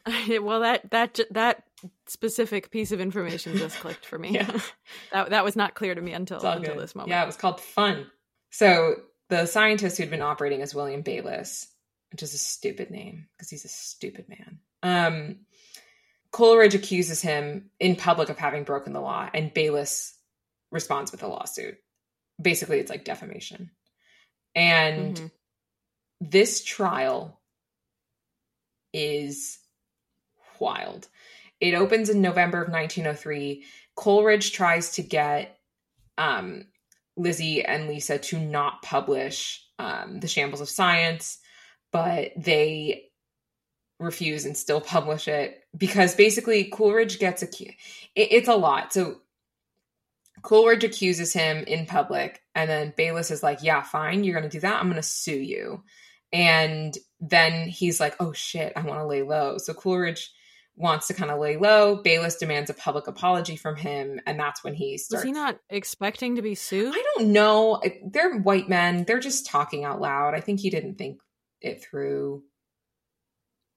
[0.42, 1.64] well, that that that
[2.08, 4.30] specific piece of information just clicked for me.
[4.34, 4.60] yeah.
[5.12, 7.10] that that was not clear to me until until this moment.
[7.10, 8.08] Yeah, it was called Fun.
[8.52, 8.96] So
[9.30, 11.68] the scientist who'd been operating as William Bayliss,
[12.12, 14.60] which is a stupid name because he's a stupid man.
[14.82, 15.36] Um,
[16.32, 20.16] Coleridge accuses him in public of having broken the law, and Bayliss
[20.72, 21.78] responds with a lawsuit.
[22.42, 23.72] Basically, it's like defamation.
[24.56, 25.26] And mm-hmm.
[26.22, 27.40] this trial
[28.94, 29.60] is
[30.60, 31.08] wild.
[31.60, 33.64] It opens in November of 1903.
[33.96, 35.58] Coleridge tries to get
[36.18, 36.66] um,
[37.18, 41.40] Lizzie and Lisa to not publish um, The Shambles of Science,
[41.92, 43.10] but they
[44.00, 47.76] refuse and still publish it because basically Coleridge gets accused.
[48.16, 48.94] It, it's a lot.
[48.94, 49.20] So
[50.42, 54.58] Coleridge accuses him in public, and then Bayliss is like, Yeah, fine, you're going to
[54.58, 54.80] do that.
[54.80, 55.84] I'm going to sue you.
[56.32, 59.58] And then he's like, Oh shit, I want to lay low.
[59.58, 60.32] So Coleridge
[60.80, 62.02] wants to kind of lay low.
[62.02, 65.24] Bayliss demands a public apology from him, and that's when he starts.
[65.24, 66.96] Was he not expecting to be sued?
[66.96, 67.82] I don't know.
[68.04, 69.04] They're white men.
[69.04, 70.34] They're just talking out loud.
[70.34, 71.20] I think he didn't think
[71.62, 72.44] it through.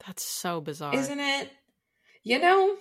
[0.06, 1.50] That's so bizarre, isn't it?
[2.22, 2.76] You know,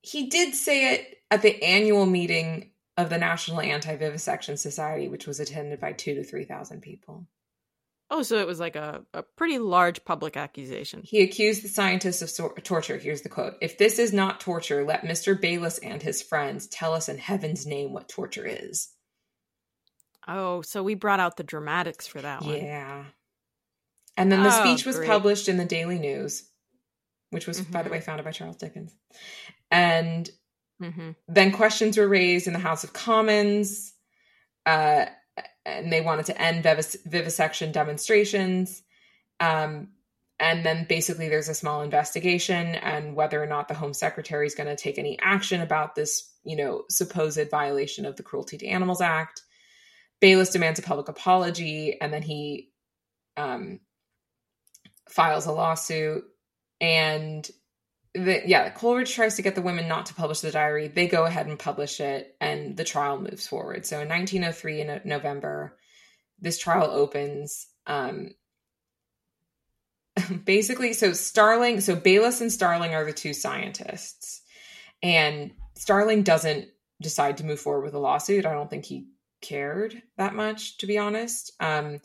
[0.00, 5.38] he did say it at the annual meeting of the National Anti-Vivisection Society, which was
[5.38, 7.26] attended by two to three thousand people.
[8.12, 11.02] Oh, so it was like a, a pretty large public accusation.
[11.04, 12.98] He accused the scientists of so- torture.
[12.98, 15.40] Here's the quote If this is not torture, let Mr.
[15.40, 18.88] Bayliss and his friends tell us in heaven's name what torture is.
[20.26, 22.56] Oh, so we brought out the dramatics for that one.
[22.56, 23.04] Yeah.
[24.16, 25.08] And then the oh, speech was great.
[25.08, 26.48] published in the Daily News,
[27.30, 27.72] which was, mm-hmm.
[27.72, 27.94] by the mm-hmm.
[27.94, 28.94] way, founded by Charles Dickens.
[29.70, 30.28] And
[30.82, 31.12] mm-hmm.
[31.28, 33.94] then questions were raised in the House of Commons.
[34.66, 35.06] Uh,
[35.64, 38.82] and they wanted to end vivis- vivisection demonstrations.
[39.38, 39.88] Um,
[40.40, 44.54] and then basically there's a small investigation and whether or not the home secretary is
[44.54, 48.66] going to take any action about this you know supposed violation of the cruelty to
[48.66, 49.42] animals act
[50.20, 52.70] bayliss demands a public apology and then he
[53.36, 53.78] um,
[55.08, 56.24] files a lawsuit
[56.80, 57.50] and
[58.14, 60.88] the, yeah coleridge tries to get the women not to publish the diary.
[60.88, 63.86] They go ahead and publish it and the trial moves forward.
[63.86, 65.76] So in 1903 in november
[66.40, 68.30] this trial opens um,
[70.44, 74.42] basically so starling so bayliss and starling are the two scientists
[75.02, 76.68] and starling doesn't
[77.00, 78.44] decide to move forward with a lawsuit.
[78.44, 79.06] I don't think he
[79.40, 81.52] cared that much to be honest.
[81.60, 82.00] Um,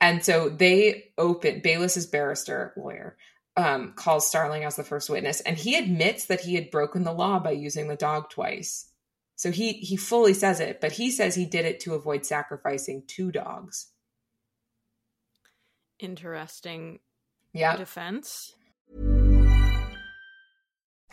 [0.00, 3.16] and so they open bayliss's barrister lawyer
[3.56, 7.12] um, calls starling as the first witness and he admits that he had broken the
[7.12, 8.88] law by using the dog twice
[9.36, 13.04] so he he fully says it but he says he did it to avoid sacrificing
[13.06, 13.88] two dogs
[16.00, 16.98] interesting
[17.54, 17.76] yeah.
[17.76, 18.54] defense.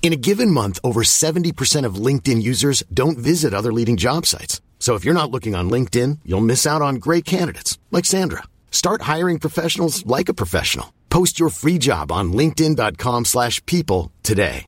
[0.00, 4.62] In a given month, over 70% of LinkedIn users don't visit other leading job sites.
[4.78, 8.44] So if you're not looking on LinkedIn, you'll miss out on great candidates like Sandra.
[8.70, 10.90] Start hiring professionals like a professional.
[11.10, 14.64] Post your free job on linkedin.com/people slash people today.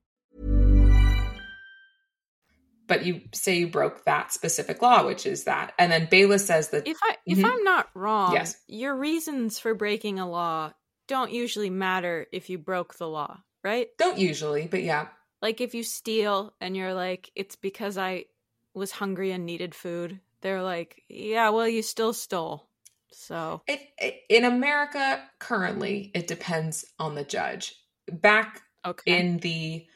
[2.89, 5.75] But you say you broke that specific law, which is that.
[5.79, 7.45] And then Bayliss says that If I if Mhm.
[7.45, 8.57] I'm not wrong, Yes.
[8.67, 10.73] your reasons for breaking a law
[11.07, 13.89] don't usually matter if you broke the law, right?
[13.97, 15.07] don't usually, but yeah.
[15.43, 18.27] Like if you steal and you're like, it's because I
[18.75, 22.69] was hungry and needed food, they're like, yeah, well, you still stole.
[23.13, 27.75] So It, it, in America currently, it depends on the judge.
[28.11, 29.87] Back okay, in the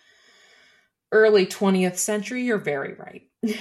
[1.12, 3.22] early 20th century, you're very right.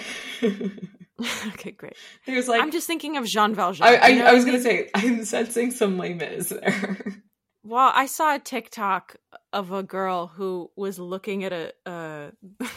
[1.48, 1.96] okay, great.
[2.26, 3.88] There's like I'm just thinking of Jean Valjean.
[3.88, 6.98] I, I, you know I was gonna say I'm sensing some Les Mis there.
[7.64, 9.16] Well, I saw a TikTok
[9.54, 11.74] of a girl who was looking at a.
[11.86, 12.32] Uh,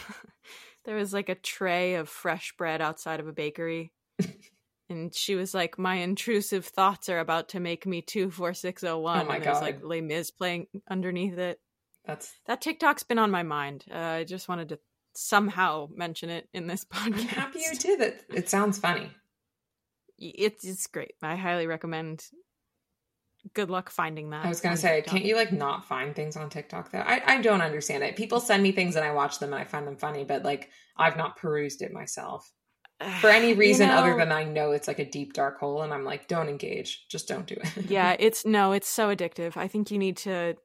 [0.85, 3.91] there was like a tray of fresh bread outside of a bakery,
[4.89, 8.81] and she was like, "My intrusive thoughts are about to make me two four six
[8.81, 11.59] zero one." Oh my and there's like Les Mis playing underneath it.
[12.05, 13.83] That's That TikTok's been on my mind.
[13.91, 14.79] Uh, I just wanted to
[15.13, 17.19] somehow mention it in this podcast.
[17.19, 18.23] I'm happy you did it.
[18.29, 19.11] It sounds funny.
[20.19, 21.13] It's it's great.
[21.21, 22.25] I highly recommend.
[23.53, 24.45] Good luck finding that.
[24.45, 25.11] I was gonna say, TikTok.
[25.13, 26.99] can't you like not find things on TikTok though?
[26.99, 28.15] I, I don't understand it.
[28.15, 30.69] People send me things and I watch them and I find them funny, but like
[30.97, 32.51] I've not perused it myself.
[33.21, 35.93] For any You reason other than I know it's like a deep dark hole and
[35.93, 37.05] I'm like, don't engage.
[37.09, 37.89] Just don't do it.
[37.89, 40.55] yeah it's no it's so addictive i think you need to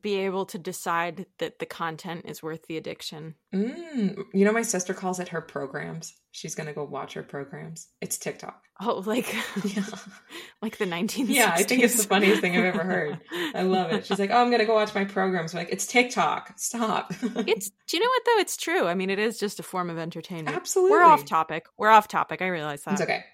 [0.00, 4.62] be able to decide that the content is worth the addiction Mm, you know, my
[4.62, 6.14] sister calls it her programs.
[6.30, 7.88] She's gonna go watch her programs.
[8.00, 8.62] It's TikTok.
[8.80, 9.82] oh like Yeah.
[10.62, 13.18] like the 1960s Yeah, I think it's the funniest thing I've ever heard.
[13.54, 14.06] I love it.
[14.06, 16.52] She's like, "Oh, I'm gonna go watch my programs." I'm like, "It's TikTok.
[16.56, 19.62] Stop." it's do you know what though it's true i mean it is just a
[19.62, 20.92] form of entertainment absolutely.
[20.92, 23.24] we're off topic we're off topic i realize that It's okay.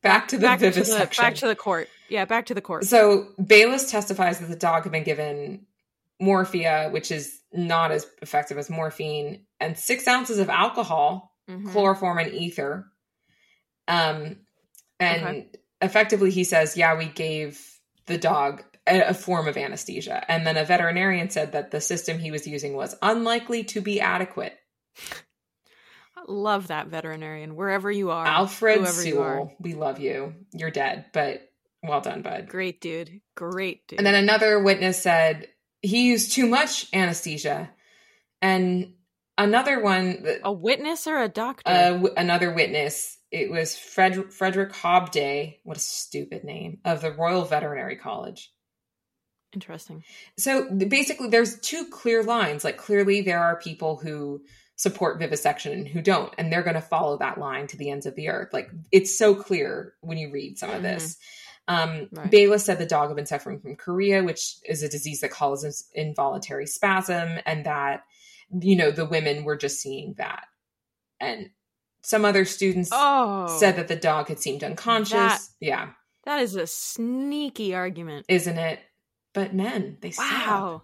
[0.00, 2.84] Back to the back to the, back to the court yeah back to the court
[2.84, 5.66] So Bayliss testifies that the dog had been given
[6.20, 11.72] morphia, which is not as effective as morphine, and six ounces of alcohol, Mhm.
[11.72, 12.86] chloroform, and ether.
[13.86, 14.40] Um,
[15.00, 15.46] and Okay.
[15.80, 17.64] effectively, he says, "Yeah, we gave
[18.06, 22.18] the dog a, a form of anesthesia." And then a veterinarian said that the system
[22.18, 24.58] he was using was unlikely to be adequate.
[26.26, 29.36] Love that veterinarian wherever you are Alfred whoever you are.
[29.36, 30.34] Sewell, we love you.
[30.52, 31.47] You're dead, but
[31.82, 32.48] well done, bud.
[32.48, 35.48] great dude great dude And then another witness said
[35.80, 37.70] he used too much anesthesia.
[38.40, 38.94] And
[39.36, 44.72] another one, a witness or a doctor uh, w- another witness, it was Fred- Frederick
[44.72, 48.52] Hobday, what a stupid name, of the Royal Veterinary College.
[49.54, 50.04] interesting
[50.38, 52.64] So basically, there's two clear lines.
[52.64, 54.42] Like, clearly, there are people who
[54.76, 58.06] support vivisection and who don't, and they're going to follow that line to the ends
[58.06, 58.52] of the earth.
[58.52, 61.16] Like, it's so clear when you read some of this.
[61.68, 62.30] Um, Right.
[62.30, 65.88] Bayliss said the dog had been suffering from chorea, which is a disease that causes
[65.94, 68.04] involuntary spasm, and that
[68.60, 70.46] you know the women were just seeing that.
[71.20, 71.50] And
[72.02, 75.10] some other students oh said that the dog had seemed unconscious.
[75.12, 75.90] That- yeah,
[76.24, 78.26] That is a sneaky argument.
[78.28, 78.80] isn't it?
[79.34, 80.82] But men, they Wow.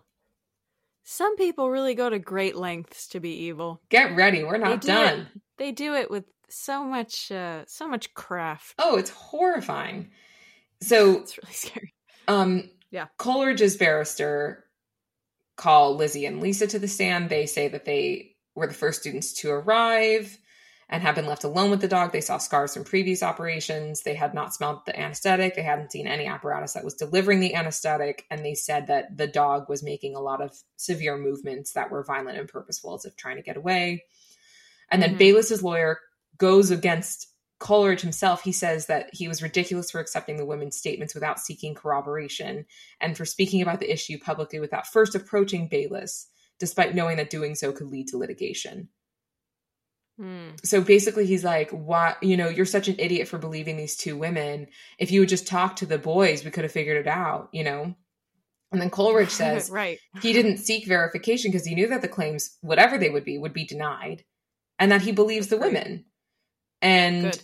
[1.03, 3.81] Some people really go to great lengths to be evil.
[3.91, 5.21] Get ready, we're not do done.
[5.35, 8.75] It, they do it with so much uh so much craft.
[8.79, 10.11] Oh, it's horrifying.
[10.81, 11.95] So, It's really scary.
[12.29, 13.07] um, Yeah.
[13.19, 14.65] Coleridge's barrister
[15.57, 17.31] call Lizzie and Lisa to the stand.
[17.31, 20.37] They say that they were the first students to arrive
[20.89, 22.13] and have been left alone with the dog.
[22.13, 24.03] They saw scars from previous operations.
[24.03, 25.55] They had not smelled the anesthetic.
[25.55, 28.27] They hadn't seen any apparatus that was delivering the anesthetic.
[28.31, 32.05] And they said that the dog was making a lot of severe movements that were
[32.05, 34.05] violent and purposeful, as if trying to get away.
[34.91, 35.19] And then Mhm.
[35.19, 35.99] Bayliss's lawyer
[36.37, 37.29] goes against
[37.65, 38.43] Coleridge himself.
[38.43, 42.67] He says that he was ridiculous for accepting the women's statements without seeking corroboration
[43.01, 47.55] and for speaking about the issue publicly without first approaching Bayliss, despite knowing that doing
[47.55, 48.91] so could lead to litigation.
[50.21, 50.51] Hmm.
[50.63, 52.17] So basically, he's like, "Why?
[52.21, 54.67] You know, you're such an idiot for believing these two women.
[54.99, 57.65] If you would just talk to the boys, we could have figured it out." You
[57.65, 57.95] know.
[58.73, 59.99] And then Coleridge says right.
[60.21, 63.55] he didn't seek verification because he knew that the claims, whatever they would be, would
[63.55, 64.23] be denied,
[64.79, 66.05] and that he believes the women.
[66.83, 67.43] And Good.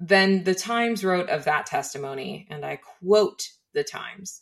[0.00, 3.42] Then the Times wrote of that testimony, and I quote
[3.74, 4.40] the Times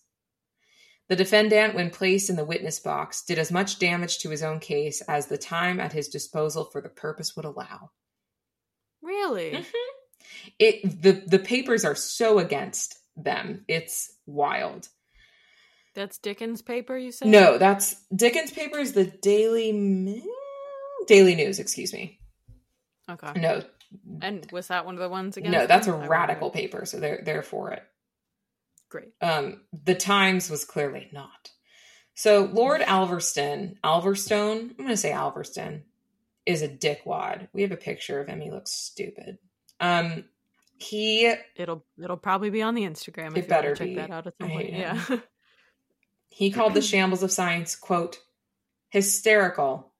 [1.08, 4.60] The defendant, when placed in the witness box, did as much damage to his own
[4.60, 7.90] case as the time at his disposal for the purpose would allow.
[9.02, 9.50] Really?
[9.52, 10.52] Mm-hmm.
[10.58, 13.64] It the the papers are so against them.
[13.68, 14.88] It's wild.
[15.94, 17.28] That's Dickens' paper, you said?
[17.28, 20.22] No, that's Dickens' paper is the Daily Mail?
[21.08, 22.20] Daily News, excuse me.
[23.10, 23.40] Okay.
[23.40, 23.62] No,
[24.20, 25.52] And was that one of the ones again?
[25.52, 27.82] no, that's a radical paper, so they're they're for it.
[28.90, 29.12] Great.
[29.20, 31.50] Um, the Times was clearly not.
[32.14, 35.84] So Lord Alverston, Alverstone, I'm going to say Alverston,
[36.46, 37.48] is a dickwad.
[37.52, 38.40] We have a picture of him.
[38.40, 39.38] He looks stupid.
[39.78, 40.24] Um,
[40.78, 43.94] he It'll it'll probably be on the Instagram It you better check be.
[43.96, 44.72] that out at some point.
[44.72, 45.02] Yeah.
[46.30, 48.18] he called the shambles of science quote
[48.90, 49.92] hysterical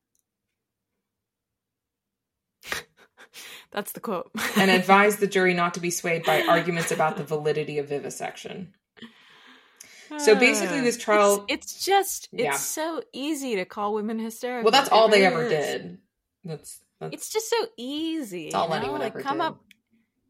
[3.70, 4.30] That's the quote.
[4.56, 8.74] and advised the jury not to be swayed by arguments about the validity of vivisection.
[10.18, 11.44] So ah, basically, this trial.
[11.48, 12.52] It's, it's just it's Yeah.
[12.56, 14.64] so easy to call women hysterical.
[14.70, 15.50] well, that's all they ever is.
[15.50, 15.98] did.
[16.44, 18.46] That's, that's It's just so easy.
[18.46, 18.76] It's all you know?
[18.76, 19.44] anyone like ever come did.
[19.44, 19.60] up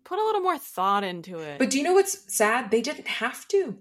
[0.04, 1.60] put a little more thought into it.
[1.60, 2.72] But do you know what's sad?
[2.72, 3.78] They didn't have to.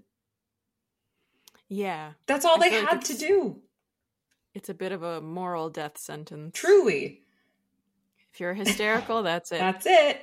[1.67, 2.11] yeah.
[2.27, 3.61] That's all I they feel like had to do.
[4.53, 6.51] It's a bit of a moral death sentence.
[6.53, 7.21] Truly.
[8.37, 9.57] If you're hysterical, that's it.
[9.57, 10.21] That's it.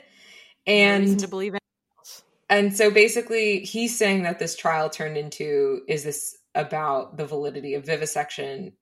[0.69, 1.55] And to believe
[1.99, 2.23] else.
[2.49, 7.75] and so basically he's saying that this trial turned into is this about the validity
[7.75, 8.75] of vivisection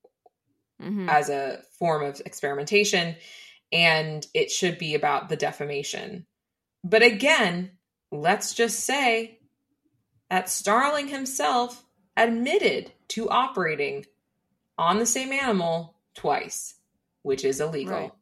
[0.83, 1.09] Mhm.
[1.09, 3.16] as a form of experimentation
[3.72, 6.26] and it should be about the defamation.
[6.85, 7.78] But again,
[8.11, 9.39] let's just say
[10.28, 11.87] that Starling himself
[12.18, 14.05] admitted to operating
[14.76, 16.74] on the same animal twice,
[17.22, 17.95] which is illegal.
[17.95, 18.12] Right.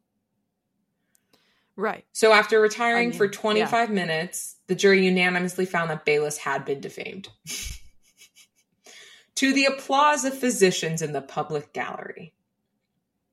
[1.81, 2.05] Right.
[2.11, 6.63] So after retiring I mean, for 25 minutes, the jury unanimously found that Bayliss had
[6.63, 7.29] been defamed.
[9.35, 12.35] to the applause of physicians in the public gallery.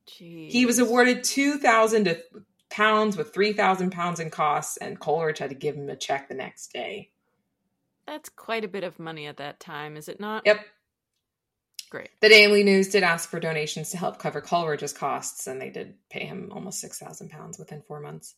[0.09, 0.51] Jeez.
[0.51, 2.22] He was awarded 2,000
[2.70, 6.34] pounds with 3,000 pounds in costs, and Coleridge had to give him a check the
[6.34, 7.11] next day.
[8.07, 10.44] That's quite a bit of money at that time, is it not?
[10.46, 10.64] Yep.
[11.91, 12.11] Great.
[12.20, 15.95] The Daily News did ask for donations to help cover Coleridge's costs, and they did
[16.11, 18.34] pay him almost 6,000 pounds within four months.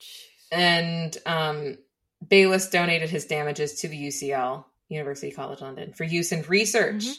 [0.00, 0.26] Jeez.
[0.52, 1.78] And um,
[2.26, 7.04] Bayliss donated his damages to the UCL, University College London, for use in research.
[7.04, 7.16] Mhm.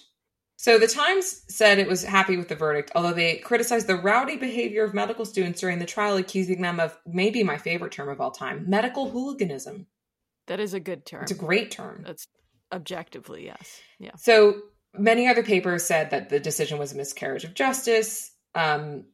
[0.58, 4.36] So the Times said it was happy with the verdict, although they criticized the rowdy
[4.36, 8.22] behavior of medical students during the trial, accusing them of maybe my favorite term of
[8.22, 9.88] all time medical hooliganism.
[10.46, 11.24] That is a good term.
[11.24, 12.04] It's a great term.
[12.06, 12.28] That's
[12.72, 13.82] objectively, yes.
[13.98, 14.16] Yeah.
[14.18, 14.62] So
[14.98, 18.32] many other papers said that the decision was a miscarriage of justice.
[18.56, 19.06] Um,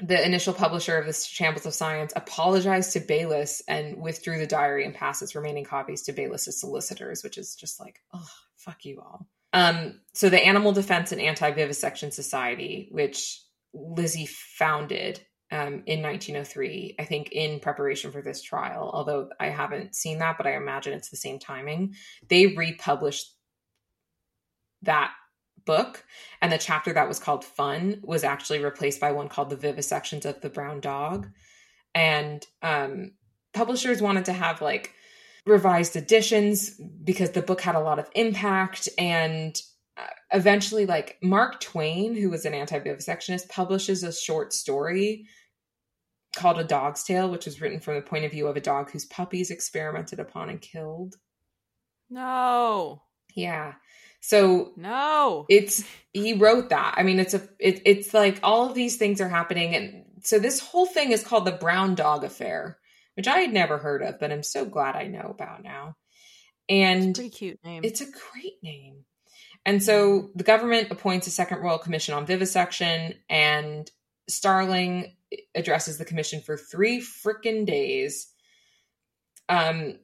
[0.00, 4.84] the initial publisher of the Shambles of Science apologized to Bayliss and withdrew the diary
[4.84, 9.00] and passed its remaining copies to Bayliss's solicitors, which is just like, oh, fuck you
[9.00, 9.26] all.
[9.52, 13.42] Um, so the Animal Defense and Anti-Vivisection Society, which
[13.74, 15.20] Lizzie founded
[15.50, 20.36] um, in 1903, I think in preparation for this trial, although I haven't seen that,
[20.36, 21.94] but I imagine it's the same timing,
[22.28, 23.34] they republished
[24.82, 25.12] that
[25.64, 26.04] book
[26.40, 30.24] and the chapter that was called fun was actually replaced by one called the vivisections
[30.24, 31.28] of the brown dog.
[31.94, 33.12] And um
[33.52, 34.94] publishers wanted to have like
[35.46, 36.70] revised editions
[37.02, 38.88] because the book had a lot of impact.
[38.98, 39.60] And
[39.96, 45.26] uh, eventually like mark twain who was an anti-vivisectionist publishes a short story
[46.36, 48.90] called a dog's tale which was written from the point of view of a dog
[48.90, 51.16] whose puppies experimented upon and killed.
[52.08, 53.02] No.
[53.34, 53.74] yeah
[54.20, 55.46] so No.
[55.48, 56.94] it's he wrote that.
[56.96, 59.74] I mean it's a it, it's like all of these things are happening.
[59.74, 62.78] And so this whole thing is called the brown dog affair
[63.14, 65.96] which i had never heard of but i'm so glad i know about now.
[66.68, 67.82] And it's Pretty cute name.
[67.84, 69.04] it's a great name.
[69.66, 73.90] And so the government appoints a second royal commission on vivisection and
[74.28, 75.14] starling
[75.54, 78.28] addresses the commission for three frickin' days.
[79.48, 79.98] Um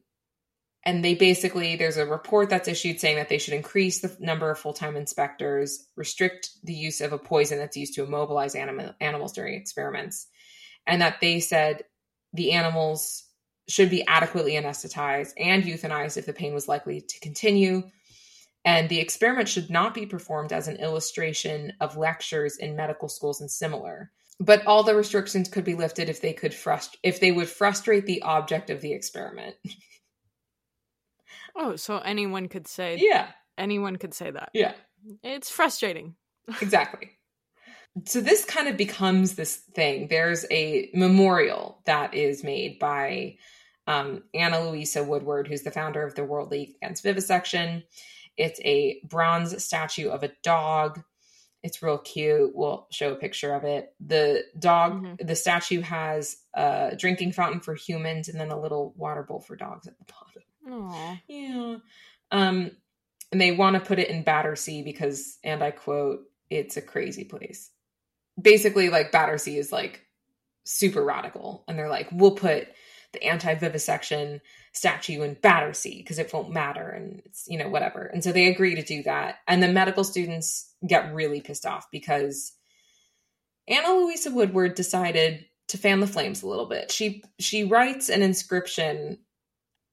[0.85, 4.51] and they basically there's a report that's issued saying that they should increase the number
[4.51, 9.33] of full-time inspectors restrict the use of a poison that's used to immobilize animal, animals
[9.33, 10.27] during experiments
[10.87, 11.83] and that they said
[12.33, 13.23] the animals
[13.67, 17.83] should be adequately anesthetized and euthanized if the pain was likely to continue.
[18.63, 23.41] And the experiment should not be performed as an illustration of lectures in medical schools
[23.41, 24.11] and similar.
[24.39, 28.05] But all the restrictions could be lifted if they could frust- if they would frustrate
[28.05, 29.55] the object of the experiment
[31.55, 33.27] oh, so anyone could say yeah
[33.57, 34.49] anyone could say that.
[34.53, 34.73] yeah
[35.23, 36.15] It's frustrating.
[36.61, 37.11] exactly.
[38.05, 40.07] So this kind of becomes this thing.
[40.09, 43.37] There's a memorial that is made by
[43.87, 47.83] um, Anna Louisa Woodward, who's the founder of the World League Against Vivisection,
[48.35, 51.01] It's a bronze statue of a dog.
[51.63, 52.51] It's real cute.
[52.53, 53.93] We'll show a picture of it.
[54.05, 55.25] The dog, Mhm.
[55.27, 59.55] the statue has a drinking fountain for humans and then a little water bowl for
[59.55, 60.24] dogs at the bottom.
[60.69, 61.21] Aw.
[61.27, 61.77] Yeah.
[62.31, 62.71] Um,
[63.31, 67.23] and they want to put it in Battersea because, and I quote, it's a crazy
[67.23, 67.69] place.
[68.39, 70.05] Basically, like Battersea is like
[70.65, 71.63] super radical.
[71.67, 72.67] And they're like, we'll put
[73.13, 74.41] the anti vivisection
[74.73, 76.89] statue in Battersea because it won't matter.
[76.89, 78.05] And it's, you know, whatever.
[78.05, 79.37] And so they agree to do that.
[79.47, 82.51] And the medical students get really pissed off because
[83.67, 86.91] Anna Louisa Woodward decided to fan the flames a little bit.
[86.91, 89.19] She she writes an inscription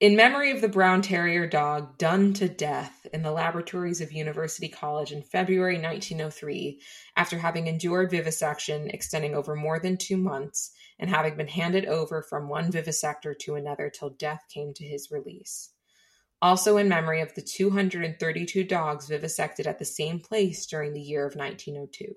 [0.03, 4.69] in memory of the brown terrier dog done to death in the laboratories of University
[4.69, 6.81] College in February 1903
[7.15, 12.21] after having endured vivisection extending over more than 2 months and having been handed over
[12.21, 15.71] from one vivisector to another till death came to his release.
[16.43, 21.25] Also in memory of the 232 dogs vivisected at the same place during the year
[21.25, 22.13] of 1902.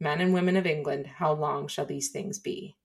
[0.00, 2.76] Men and women of England, how long shall these things be?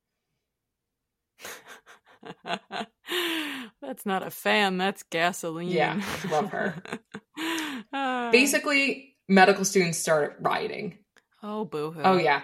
[3.81, 5.69] that's not a fan, that's gasoline.
[5.69, 6.75] Yeah, love her.
[7.93, 8.29] Ah.
[8.31, 10.99] Basically, medical students start rioting.
[11.43, 12.01] Oh, boo hoo.
[12.03, 12.41] Oh, yeah.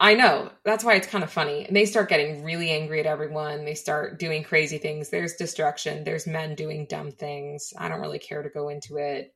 [0.00, 0.50] I know.
[0.64, 1.66] That's why it's kind of funny.
[1.66, 3.66] And they start getting really angry at everyone.
[3.66, 5.10] They start doing crazy things.
[5.10, 6.04] There's destruction.
[6.04, 7.74] There's men doing dumb things.
[7.76, 9.34] I don't really care to go into it.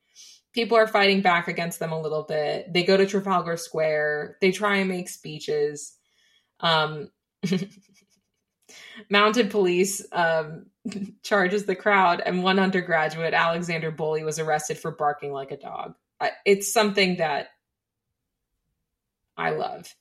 [0.54, 2.72] People are fighting back against them a little bit.
[2.72, 4.38] They go to Trafalgar Square.
[4.40, 5.96] They try and make speeches.
[6.60, 7.10] Um,
[9.10, 10.66] mounted police um,
[11.22, 15.94] charges the crowd, and one undergraduate, Alexander Bully, was arrested for barking like a dog.
[16.44, 17.48] It's something that
[19.36, 19.94] I love.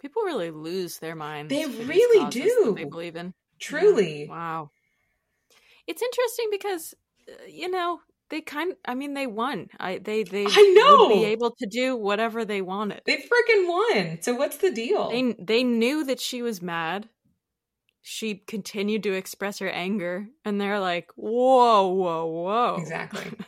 [0.00, 1.50] People really lose their minds.
[1.50, 2.74] They really do.
[2.76, 3.32] They believe in.
[3.58, 4.24] Truly.
[4.24, 4.30] Yeah.
[4.30, 4.70] Wow.
[5.86, 6.94] It's interesting because
[7.28, 8.74] uh, you know they kind.
[8.84, 9.68] I mean, they won.
[9.78, 11.06] I they they I know!
[11.06, 13.02] would be able to do whatever they wanted.
[13.06, 14.18] They freaking won.
[14.22, 15.10] So what's the deal?
[15.10, 17.08] They they knew that she was mad.
[18.06, 23.24] She continued to express her anger, and they're like, "Whoa, whoa, whoa!" exactly.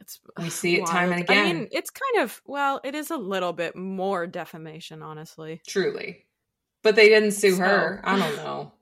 [0.00, 1.30] It's We see it time and wild.
[1.30, 1.56] I again.
[1.58, 5.62] mean, it's kind of well, it is a little bit more defamation, honestly.
[5.66, 6.26] Truly.
[6.82, 8.00] But they didn't sue So- her.
[8.04, 8.72] I don't know.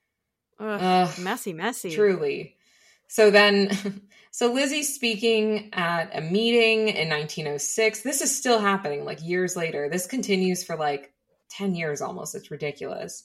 [0.60, 1.18] Ugh, Ugh.
[1.20, 1.94] messy, messy.
[1.94, 2.56] Truly.
[3.08, 4.00] So then,
[4.32, 8.00] so Lizzie's speaking at a meeting in 1906.
[8.02, 9.88] This is still happening like years later.
[9.88, 11.12] This continues for like
[11.50, 12.34] 10 years almost.
[12.34, 13.24] It's ridiculous.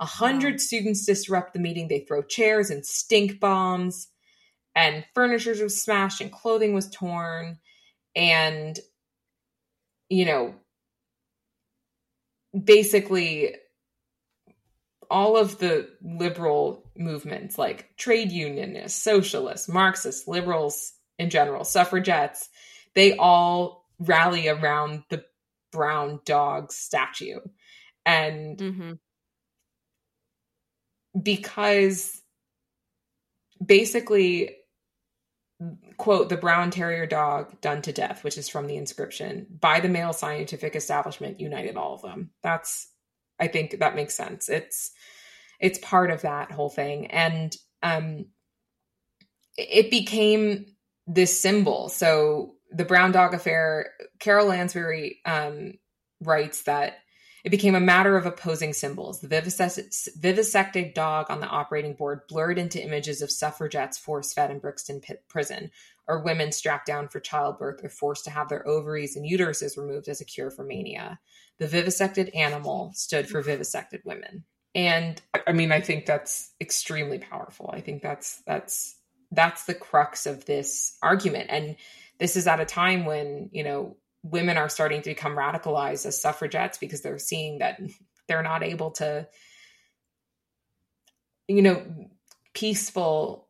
[0.00, 1.88] A hundred students disrupt the meeting.
[1.88, 4.08] They throw chairs and stink bombs,
[4.74, 7.58] and furniture was smashed, and clothing was torn.
[8.14, 8.78] And,
[10.08, 10.54] you know,
[12.64, 13.54] basically
[15.10, 22.48] all of the liberal movements like trade unionists, socialists, Marxists, liberals in general, suffragettes,
[22.94, 25.24] they all rally around the
[25.72, 27.40] brown dog statue.
[28.04, 28.92] And hmm
[31.20, 32.20] because
[33.64, 34.56] basically
[35.96, 39.88] quote the brown terrier dog done to death which is from the inscription by the
[39.88, 42.30] male scientific establishment united all of them.
[42.42, 42.88] That's
[43.40, 44.48] i think that makes sense.
[44.48, 44.90] It's
[45.60, 47.06] it's part of that whole thing.
[47.06, 48.26] And um
[49.56, 50.66] it became
[51.08, 51.88] this symbol.
[51.88, 55.72] So the brown dog affair carol lansbury um
[56.20, 56.98] writes that
[57.44, 59.20] it became a matter of opposing symbols.
[59.20, 64.50] The vivisect- vivisected dog on the operating board blurred into images of suffragettes force fed
[64.50, 65.70] in Brixton Pi- prison,
[66.06, 70.08] or women strapped down for childbirth or forced to have their ovaries and uteruses removed
[70.08, 71.20] as a cure for mania.
[71.58, 74.44] The vivisected animal stood for vivisected women.
[74.74, 77.70] And I mean, I think that's extremely powerful.
[77.72, 78.96] I think that's that's
[79.30, 81.46] that's the crux of this argument.
[81.50, 81.76] And
[82.18, 86.20] this is at a time when, you know, women are starting to become radicalized as
[86.20, 87.80] suffragettes because they're seeing that
[88.26, 89.26] they're not able to
[91.46, 91.82] you know
[92.54, 93.48] peaceful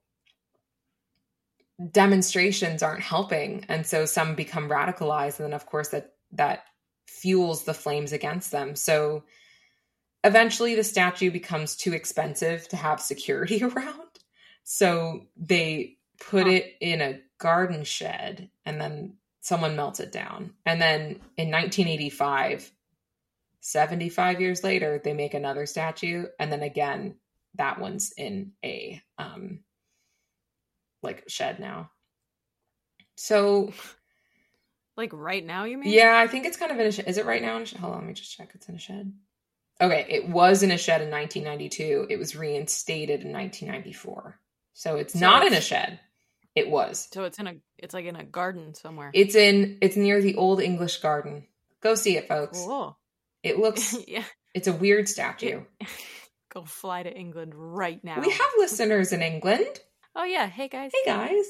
[1.90, 3.64] demonstrations aren't helping.
[3.68, 6.64] And so some become radicalized and then of course that that
[7.06, 8.76] fuels the flames against them.
[8.76, 9.24] So
[10.24, 14.08] eventually the statue becomes too expensive to have security around.
[14.64, 19.14] So they put it in a garden shed and then
[19.49, 20.55] someone melts it down.
[20.66, 22.70] And then in 1985,
[23.62, 26.26] 75 years later, they make another statue.
[26.38, 27.16] And then again,
[27.57, 29.61] that one's in a um
[31.03, 31.90] like shed now.
[33.16, 33.72] So
[34.96, 35.92] Like right now, you mean?
[35.92, 37.09] yeah, I think it's kind of in a shed.
[37.09, 37.80] Is it right now in a shed?
[37.80, 38.53] Hold on, let me just check.
[38.55, 39.12] It's in a shed.
[39.80, 42.09] Okay, it was in a shed in 1992.
[42.11, 44.40] It was reinstated in 1994.
[44.74, 46.01] So it's So not in a shed.
[46.59, 47.09] It was.
[47.12, 49.11] So it's in a it's like in a garden somewhere.
[49.14, 51.46] It's in it's near the Old English Garden.
[51.80, 52.59] Go see it, folks.
[52.59, 52.98] cool.
[53.44, 54.24] It looks yeah.
[54.54, 55.62] it's a weird statue.
[56.52, 58.20] Go fly to England right now.
[58.20, 59.68] We have listeners in England.
[60.16, 60.48] Oh yeah.
[60.48, 60.90] Hey guys.
[60.92, 61.46] Hey guys.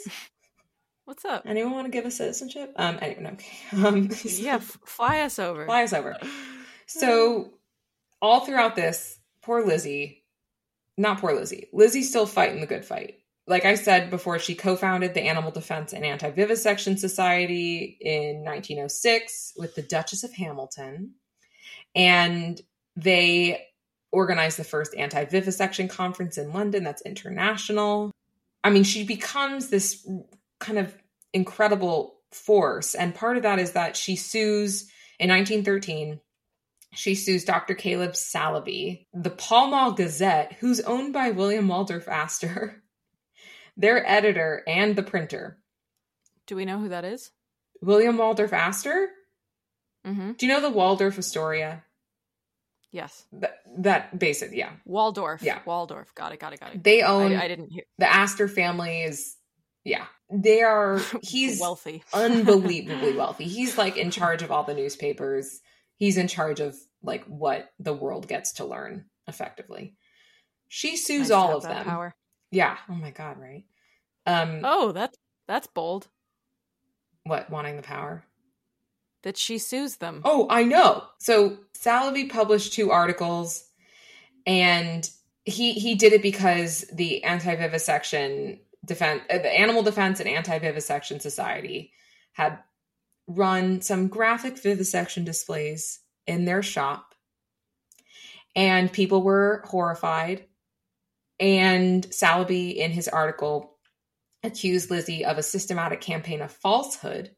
[1.06, 1.44] What's up?
[1.46, 2.74] Anyone want to give us citizenship?
[2.76, 3.86] Um anyway, no, okay.
[3.86, 5.64] Um yeah, f- fly us over.
[5.64, 6.16] fly us over.
[6.86, 7.54] So
[8.20, 10.22] all throughout this, poor Lizzie,
[10.98, 13.20] not poor Lizzie, Lizzie's still fighting the good fight.
[13.48, 18.44] Like I said before, she co founded the Animal Defense and Anti Vivisection Society in
[18.44, 21.14] 1906 with the Duchess of Hamilton.
[21.94, 22.60] And
[22.94, 23.66] they
[24.12, 28.10] organized the first anti vivisection conference in London that's international.
[28.62, 30.06] I mean, she becomes this
[30.60, 30.94] kind of
[31.32, 32.94] incredible force.
[32.94, 34.82] And part of that is that she sues
[35.18, 36.20] in 1913
[36.94, 37.74] she sues Dr.
[37.74, 42.82] Caleb Saleeby, the Pall Mall Gazette, who's owned by William Waldorf Astor,
[43.78, 45.58] their editor and the printer.
[46.46, 47.30] Do we know who that is?
[47.80, 49.08] William Waldorf Astor?
[50.06, 50.32] Mm-hmm.
[50.32, 51.84] Do you know the Waldorf Astoria?
[52.90, 53.24] Yes.
[53.32, 54.72] That, that basic, yeah.
[54.84, 55.42] Waldorf.
[55.42, 55.60] Yeah.
[55.64, 56.14] Waldorf.
[56.14, 56.40] Got it.
[56.40, 56.60] Got it.
[56.60, 56.84] Got it.
[56.84, 57.84] They own I, I didn't hear.
[57.98, 59.36] the Astor family is
[59.84, 60.06] yeah.
[60.30, 62.02] They are he's wealthy.
[62.12, 63.44] unbelievably wealthy.
[63.44, 65.60] He's like in charge of all the newspapers.
[65.96, 69.94] He's in charge of like what the world gets to learn effectively.
[70.68, 71.84] She sues all of them.
[71.84, 72.14] Power.
[72.50, 72.76] Yeah.
[72.88, 73.64] Oh my god, right?
[74.26, 76.08] Um Oh, that's that's bold.
[77.24, 78.24] what wanting the power?
[79.22, 80.22] That she sues them.
[80.24, 81.04] Oh, I know.
[81.18, 83.64] So Saleeby published two articles
[84.46, 85.08] and
[85.44, 91.92] he he did it because the anti-vivisection defense uh, the animal defense and anti-vivisection society
[92.32, 92.58] had
[93.26, 97.14] run some graphic vivisection displays in their shop
[98.56, 100.44] and people were horrified
[101.40, 103.76] and Saleeby in his article
[104.42, 107.30] accused Lizzie of a systematic campaign of falsehood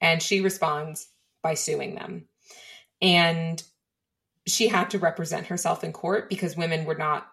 [0.00, 1.08] and she responds
[1.42, 2.26] by suing them.
[3.00, 3.62] And
[4.46, 7.26] she had to represent herself in court because women were not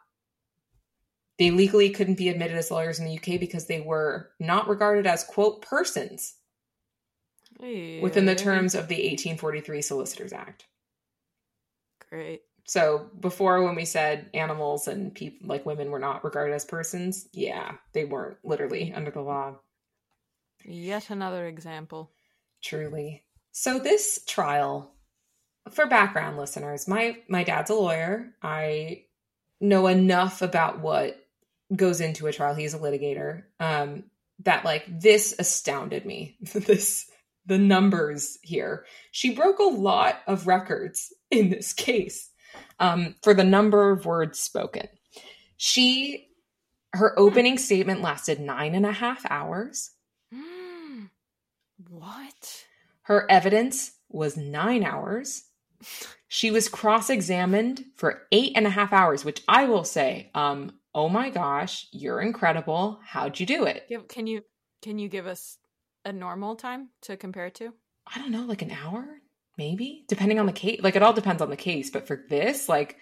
[1.39, 5.07] they legally couldn't be admitted as lawyers in the UK because they were not regarded
[5.07, 6.35] as quote persons
[8.01, 10.65] within the terms of the 1843 Solicitors Act.
[12.09, 12.41] Great.
[12.69, 17.27] So before when we said animals and people like women were not regarded as persons,
[17.33, 19.55] yeah, they weren't literally under the law.
[20.63, 22.11] Yet another example.
[22.61, 23.23] Truly.
[23.53, 24.93] So this trial,
[25.71, 28.35] for background listeners, my my dad's a lawyer.
[28.43, 29.05] I
[29.59, 31.19] know enough about what
[31.75, 32.53] goes into a trial.
[32.53, 33.45] He's a litigator.
[33.59, 34.03] Um,
[34.43, 36.37] that like this astounded me.
[36.53, 37.09] this
[37.47, 38.85] the numbers here.
[39.11, 42.28] She broke a lot of records in this case
[42.79, 44.87] um, for the number of words spoken.
[45.57, 46.27] She
[46.93, 49.91] her opening statement lasted nine and a half hours.
[51.89, 52.65] what?
[53.03, 55.43] Her evidence was nine hours.
[56.27, 60.73] She was cross examined for eight and a half hours, which I will say, um,
[60.93, 62.99] oh my gosh, you're incredible.
[63.05, 63.85] How'd you do it?
[64.09, 64.43] Can you
[64.81, 65.57] can you give us
[66.05, 67.73] a normal time to compare it to?
[68.13, 69.05] I don't know, like an hour,
[69.59, 70.79] maybe, depending on the case.
[70.81, 71.91] Like it all depends on the case.
[71.91, 72.97] But for this, like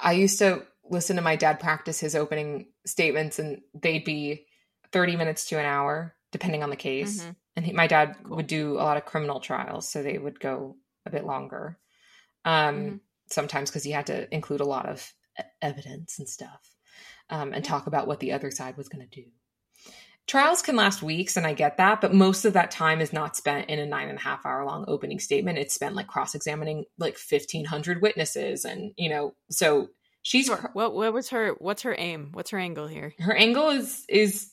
[0.00, 4.46] I used to listen to my dad practice his opening statements, and they'd be
[4.92, 7.22] 30 minutes to an hour, depending on the case.
[7.22, 7.36] Mhm.
[7.56, 8.36] And he, my dad Cool.
[8.36, 11.78] would do a lot of criminal trials, so they would go a bit longer.
[12.44, 13.00] Um, Mhm.
[13.28, 15.14] Sometimes because he had to include a lot of
[15.62, 16.60] evidence and stuff,
[17.30, 19.30] um, and talk about what the other side was going to do.
[20.28, 23.36] Trials can last weeks, and I get that, but most of that time is not
[23.36, 25.58] spent in a nine and a half hour long opening statement.
[25.58, 29.88] It's spent like cross examining like fifteen hundred witnesses, and you know, so
[30.22, 30.48] she's.
[30.48, 32.30] What what was her what's her aim?
[32.32, 33.12] What's her angle here?
[33.18, 34.52] her angle is is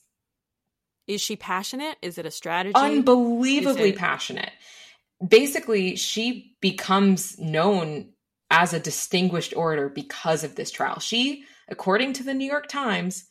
[1.08, 1.98] Is she passionate?
[2.02, 2.74] Is it a strategy?
[2.76, 4.52] unbelievably it- passionate.
[5.26, 8.14] Basically, she becomes known
[8.50, 11.00] as a distinguished orator because of this trial.
[11.00, 13.26] She, according to the New York Times,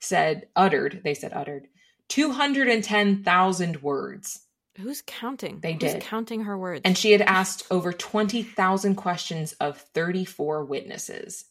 [0.00, 1.66] said, uttered, they said uttered,
[2.10, 4.40] 210,000 words.
[4.78, 5.60] Who's counting?
[5.60, 6.02] They Who's did.
[6.02, 6.82] counting her words.
[6.84, 11.44] And she had asked over 20,000 questions of 34 witnesses.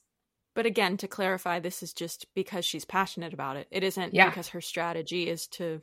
[0.55, 3.67] But again, to clarify, this is just because she's passionate about it.
[3.71, 4.29] It isn't Yeah.
[4.29, 5.81] because her strategy is to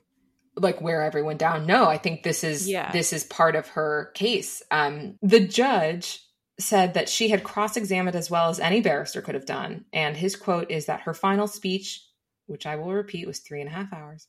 [0.59, 1.67] like wear everyone down.
[1.67, 2.91] No, I think this is Yeah.
[2.91, 4.63] this is part of her case.
[4.71, 6.21] Um, the judge
[6.59, 10.35] said that she had cross-examined as well as any barrister could have done, and his
[10.35, 12.03] quote is that her final speech,
[12.47, 14.27] which I will repeat was three and a half hours,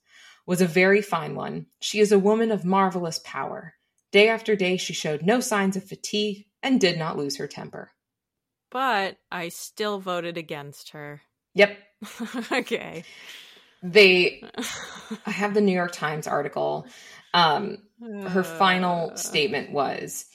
[0.47, 1.67] was a very fine one.
[1.79, 3.75] She is a woman of marvelous power.
[4.11, 7.91] Day after day, she showed no signs of fatigue and did not lose her temper.
[8.71, 11.21] but I still voted against her.
[11.53, 11.77] Yep,
[12.51, 13.03] okay.
[13.83, 14.43] they
[15.25, 16.87] I have the New York Times article.
[17.33, 20.25] Um, her final statement was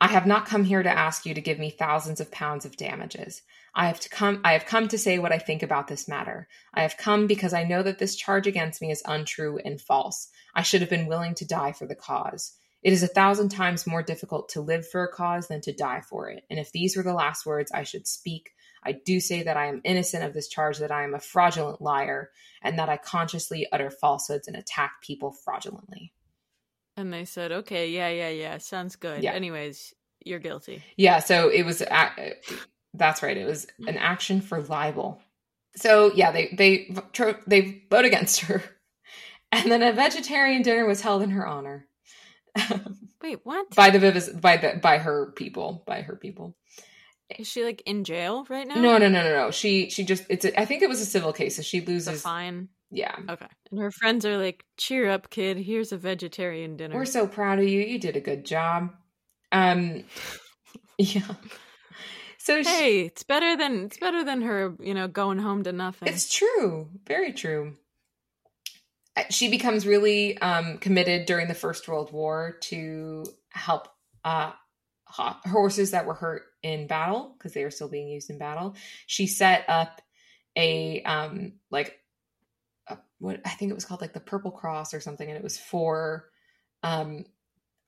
[0.00, 2.76] I have not come here to ask you to give me thousands of pounds of
[2.76, 3.42] damages.
[3.74, 6.48] I have to come I have come to say what I think about this matter.
[6.74, 10.28] I have come because I know that this charge against me is untrue and false.
[10.54, 12.52] I should have been willing to die for the cause.
[12.82, 16.00] It is a thousand times more difficult to live for a cause than to die
[16.00, 16.44] for it.
[16.48, 18.50] And if these were the last words I should speak,
[18.82, 21.82] I do say that I am innocent of this charge, that I am a fraudulent
[21.82, 22.30] liar,
[22.62, 26.12] and that I consciously utter falsehoods and attack people fraudulently.
[26.96, 29.22] And they said, okay, yeah, yeah, yeah, sounds good.
[29.22, 29.32] Yeah.
[29.32, 29.94] Anyways,
[30.24, 30.82] you're guilty.
[30.96, 32.34] Yeah, so it was a-
[32.94, 33.36] that's right.
[33.36, 35.20] It was an action for libel.
[35.76, 38.62] So yeah, they they tro- they vote against her,
[39.52, 41.86] and then a vegetarian dinner was held in her honor
[43.22, 43.74] Wait, what?
[43.76, 46.56] by the Vivis by the by her people by her people.
[47.38, 48.74] Is she like in jail right now?
[48.74, 49.50] No, no, no, no, no.
[49.52, 51.86] She she just it's a, I think it was a civil case, so she It's
[51.88, 52.22] a loses.
[52.22, 52.68] fine.
[52.90, 53.46] Yeah, Okay.
[53.70, 55.58] And her friends are like, cheer up, kid.
[55.58, 56.96] Here's a vegetarian dinner.
[56.96, 57.82] we're so proud of you.
[57.82, 58.90] You did a good job.
[59.52, 60.02] Um,
[60.98, 61.22] yeah.
[62.40, 65.72] So she, hey, it's better than it's better than her, you know, going home to
[65.72, 66.08] nothing.
[66.08, 66.88] It's true.
[67.06, 67.76] Very true.
[69.28, 73.88] She becomes really um, committed during the First World War to help
[74.24, 74.52] uh,
[75.06, 78.74] horses that were hurt in battle because they were still being used in battle.
[79.06, 80.00] She set up
[80.56, 81.98] a um, like
[82.88, 85.44] a, what I think it was called like the Purple Cross or something, and it
[85.44, 86.30] was for
[86.82, 87.26] um,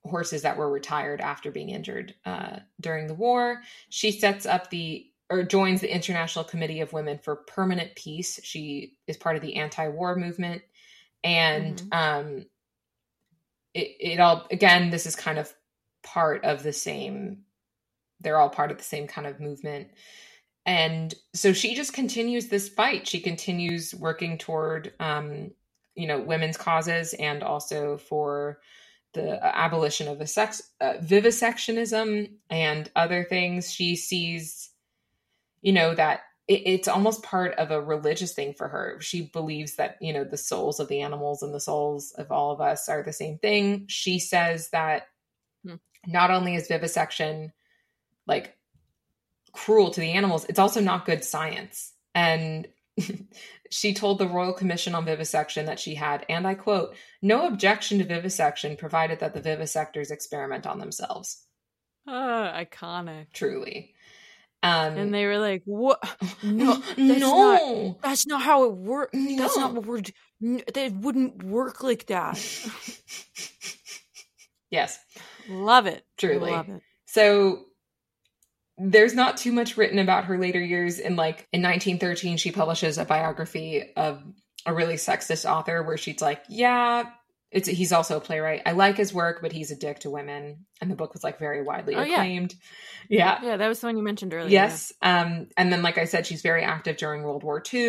[0.07, 3.63] horses that were retired after being injured uh, during the war.
[3.91, 8.41] She sets up the or joins the International Committee of Women for Permanent Peace.
[8.45, 10.63] She is part of the anti-war movement,
[11.25, 11.93] and Mhm.
[11.93, 12.47] um,
[13.75, 14.91] it, it all again.
[14.91, 15.53] This is kind of
[16.05, 17.45] part of the same.
[18.21, 19.89] They're all part of the same kind of movement,
[20.67, 23.09] and so she just continues this fight.
[23.09, 25.53] She continues working toward, um,
[25.97, 28.61] you know, women's causes and also for
[29.15, 34.71] the abolition of the sex uh, vivisectionism and other things she sees
[35.63, 38.99] you know that it, it's almost part of a religious thing for her.
[39.01, 42.51] She believes that you know the souls of the animals and the souls of all
[42.53, 43.87] of us are the same thing.
[43.89, 45.07] She says that
[45.65, 45.77] Hmm.
[46.07, 47.53] not only is vivisection
[48.27, 48.57] like
[49.53, 51.93] cruel to the animals it's also not good science.
[52.15, 52.67] And
[53.71, 57.99] she told the Royal Commission on Vivisection that she had, and I quote, no objection
[57.99, 61.45] to vivisection provided that the vivisectors experiment on themselves.
[62.07, 62.13] oh,
[62.55, 63.27] iconic.
[63.33, 63.95] Truly.
[64.65, 65.99] Um, And they were like, "What?
[66.45, 67.89] No, that's no.
[67.97, 68.03] not.
[68.03, 69.11] That's not how it works.
[69.13, 69.63] That's No.
[69.63, 70.03] not what we're.
[70.43, 72.39] n- That wouldn't work like that."
[74.71, 74.99] yes.
[75.49, 76.05] Love it.
[76.17, 76.53] Truly.
[76.53, 76.83] Love it.
[77.07, 77.65] So
[78.79, 80.99] there's not too much written about her later years.
[80.99, 84.23] In like in 1913, she publishes a biography of
[84.67, 87.05] a really sexist author where she's like, "Yeah,
[87.51, 88.63] it's he's also a playwright.
[88.65, 91.39] I like his work, but he's a dick to women." And the book was like
[91.39, 92.55] very widely Oh, acclaimed.
[93.09, 93.39] Yeah.
[93.43, 94.51] Yeah, that was the one you mentioned earlier.
[94.51, 94.93] Yes.
[95.03, 97.81] Um, and then, like I said, she's very active during World War II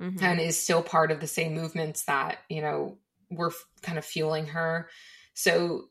[0.00, 0.06] yeah.
[0.08, 0.22] Mhm.
[0.22, 2.98] and is still part of the same movements that, you know,
[3.30, 4.88] were f- kind of fueling her.
[5.34, 5.88] So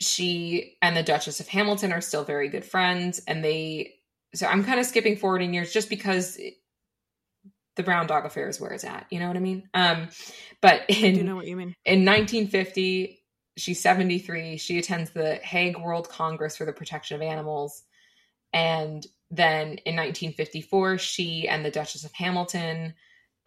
[0.00, 3.20] she and the Duchess of Hamilton are still very good friends.
[3.26, 3.94] And they,
[4.34, 6.54] so I'm kind of skipping forward in years just because it-
[7.76, 9.06] the brown dog affair is where it's at.
[9.10, 9.68] You know what I mean?
[9.74, 10.08] Um,
[10.62, 11.74] but I do in, know what you mean.
[11.84, 13.22] in 1950,
[13.58, 14.56] she's 73.
[14.56, 17.82] She attends the Hague World Congress for the Protection of Animals.
[18.54, 22.94] And then in 1954, she and the Duchess of Hamilton,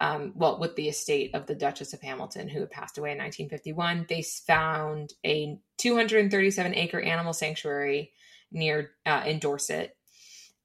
[0.00, 3.18] um, well, with the estate of the Duchess of Hamilton, who had passed away in
[3.18, 8.12] 1951, they found a 237 acre animal sanctuary
[8.50, 9.94] near uh, in Dorset.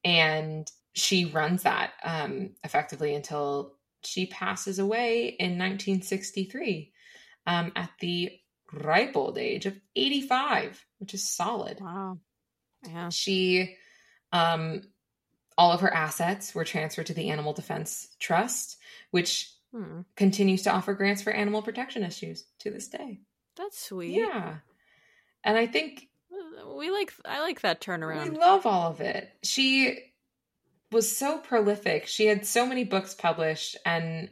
[0.06, 3.74] And she runs that um, effectively until
[4.06, 6.94] she passes away in 1963
[7.46, 8.32] um, at the
[8.72, 11.80] ripe old age of 85, which is solid.
[11.82, 12.20] Wow.
[12.88, 13.10] Yeah.
[13.10, 13.76] She,
[14.32, 14.84] um,
[15.58, 18.78] all of her assets were transferred to the Animal Defense Trust,
[19.12, 20.02] which Hmm.
[20.16, 23.20] continues to offer grants for animal protection issues to this day.
[23.58, 24.12] That's sweet.
[24.16, 24.60] Yeah.
[25.44, 26.08] And I think
[26.66, 28.32] We like I like that turnaround.
[28.32, 29.30] we love all of it.
[29.44, 30.00] She
[30.92, 32.08] was so prolific.
[32.08, 34.30] She had so many books published, and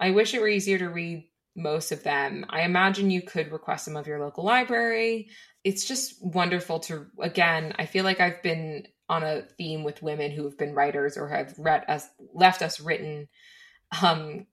[0.00, 2.44] I wish it were easier to read most of them.
[2.48, 5.28] I imagine you could request them of your local library.
[5.64, 10.30] It's just wonderful to, again, I feel like I've been on a theme with women
[10.30, 13.28] who have been writers or have read us, left us written
[14.02, 14.46] um,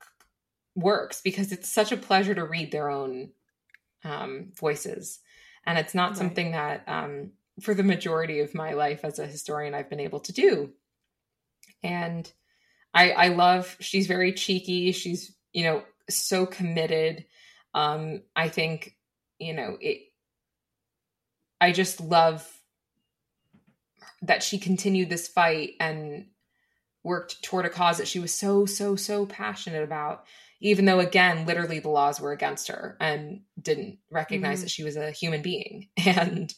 [0.76, 3.32] works because it's such a pleasure to read their own
[4.04, 5.20] um, voices.
[5.66, 6.18] And it's not Right.
[6.18, 7.32] something that, um,
[7.62, 10.72] for the majority of my life as a historian, I've been able to do.
[11.82, 12.32] And
[12.94, 14.92] I, I love, she's very cheeky.
[14.92, 17.26] She's, you know, so committed.
[17.74, 18.96] Um, I think,
[19.40, 20.02] you know, it,
[21.62, 22.48] I just love
[24.22, 26.28] that she continued this fight and
[27.04, 30.26] worked toward a cause that she was so, so, so passionate about,
[30.62, 34.64] even though, again, literally the laws were against her and didn't recognize Mhm.
[34.64, 36.54] that she was a human being and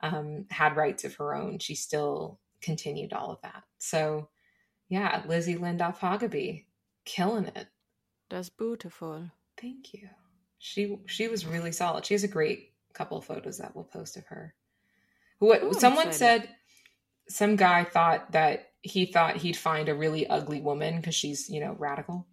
[0.00, 1.58] um, had rights of her own.
[1.60, 3.62] She still continued all of that.
[3.78, 4.28] So,
[4.88, 6.66] yeah, Lizzie Lind af Hageby,
[7.04, 7.68] killing it.
[8.28, 9.30] That's beautiful.
[9.60, 10.08] Thank you.
[10.58, 12.04] She she was really solid.
[12.06, 14.54] She has a great couple of photos that we'll post of her.
[15.38, 16.48] What Ooh, someone said
[17.28, 21.60] some guy thought that he thought he'd find a really ugly woman because she's, you
[21.60, 22.26] know, radical.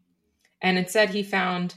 [0.61, 1.75] And instead he found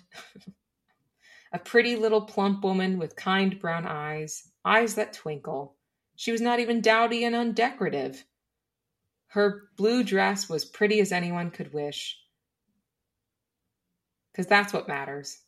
[1.53, 5.77] a pretty little plump woman with kind brown eyes, eyes that twinkle.
[6.17, 8.25] She was not even dowdy and undecorative.
[9.29, 12.19] Her blue dress was pretty as anyone could wish.
[14.33, 15.39] Because that's what matters.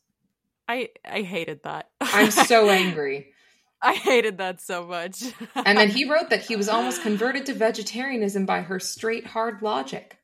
[0.67, 1.89] I I hated that.
[2.01, 3.33] I'm so angry.
[3.81, 5.23] I hated that so much.
[5.55, 9.61] And then he wrote that he was almost converted to vegetarianism by her straight, hard
[9.61, 10.17] logic.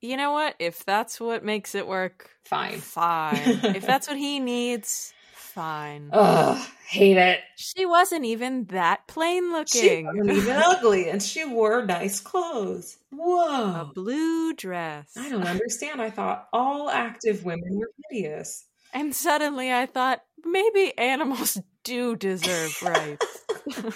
[0.00, 0.54] You know what?
[0.58, 2.78] If that's what makes it work, Fine.
[2.78, 3.36] fine.
[3.74, 6.10] if that's what he needs, fine.
[6.12, 7.40] Ugh, hate it.
[7.56, 10.06] She wasn't even that plain She looking.
[10.06, 12.96] wasn't even ugly, and she wore nice clothes.
[13.10, 13.80] Whoa.
[13.80, 15.12] A blue dress.
[15.16, 16.00] I don't understand.
[16.00, 18.64] I thought all active women were hideous.
[18.94, 23.44] And suddenly I thought maybe animals do deserve rights.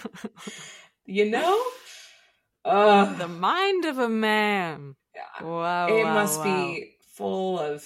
[1.05, 1.63] You know?
[2.65, 3.19] Ugh.
[3.19, 4.95] the mind of a man.
[5.43, 5.89] Wow.
[5.89, 6.45] it wow, must wow.
[6.45, 7.85] be full of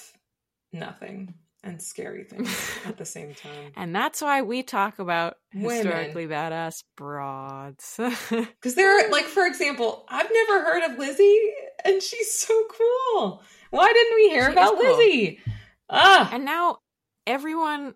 [0.73, 1.35] nothing
[1.65, 3.73] and scary things at the same time.
[3.75, 5.71] And that's why we talk about Women.
[5.71, 7.99] historically badass broads.
[8.29, 11.41] Because there are, like, for example, I've never heard of Lizzie,
[11.85, 13.43] and she's so cool.
[13.71, 14.97] Why didn't we hear She about cool.
[14.97, 15.41] Lizzie?
[15.89, 16.79] Ah, and now
[17.27, 17.95] everyone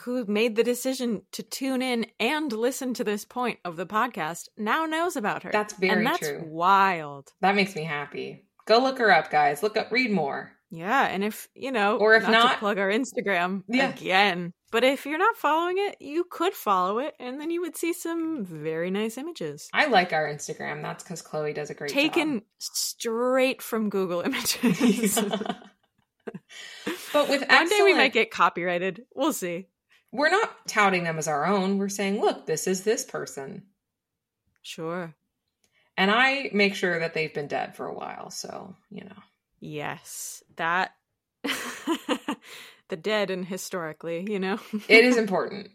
[0.00, 4.48] who made the decision to tune in and listen to this point of the podcast
[4.56, 5.50] now knows about her.
[5.52, 6.42] That's very and that's true.
[6.46, 7.32] wild.
[7.40, 8.46] that makes me happy.
[8.66, 9.62] Go look her up, guys.
[9.62, 10.52] Look up, read more.
[10.70, 13.90] Yeah, and if you know, Or if to not- plug our Instagram Yeah.
[13.90, 14.52] again.
[14.72, 17.92] But if you're not following it, you could follow it, and then you would see
[17.92, 20.82] some very nice images I like our Instagram.
[20.82, 21.94] That's because Chloe does a great job.
[21.96, 25.14] taken straight from Google Images.
[25.14, 25.54] job.
[27.12, 29.02] but with One day we might get copyrighted.
[29.14, 29.68] We'll see.
[30.14, 31.76] We're not touting them as our own.
[31.76, 33.64] We're saying, look, this is this person.
[34.62, 35.12] Sure.
[35.96, 38.30] And I make sure that they've been dead for a while.
[38.30, 39.16] So, you know.
[39.58, 40.94] Yes, that
[41.42, 44.60] the dead and historically, you know.
[44.88, 45.70] It is important.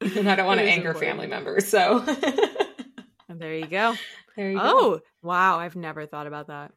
[0.00, 1.12] And I don't want to anger important.
[1.12, 1.68] family members.
[1.68, 2.04] So
[3.28, 3.94] and there you go.
[4.36, 4.62] there you go.
[4.64, 6.72] Oh, wow, I've never thought about that.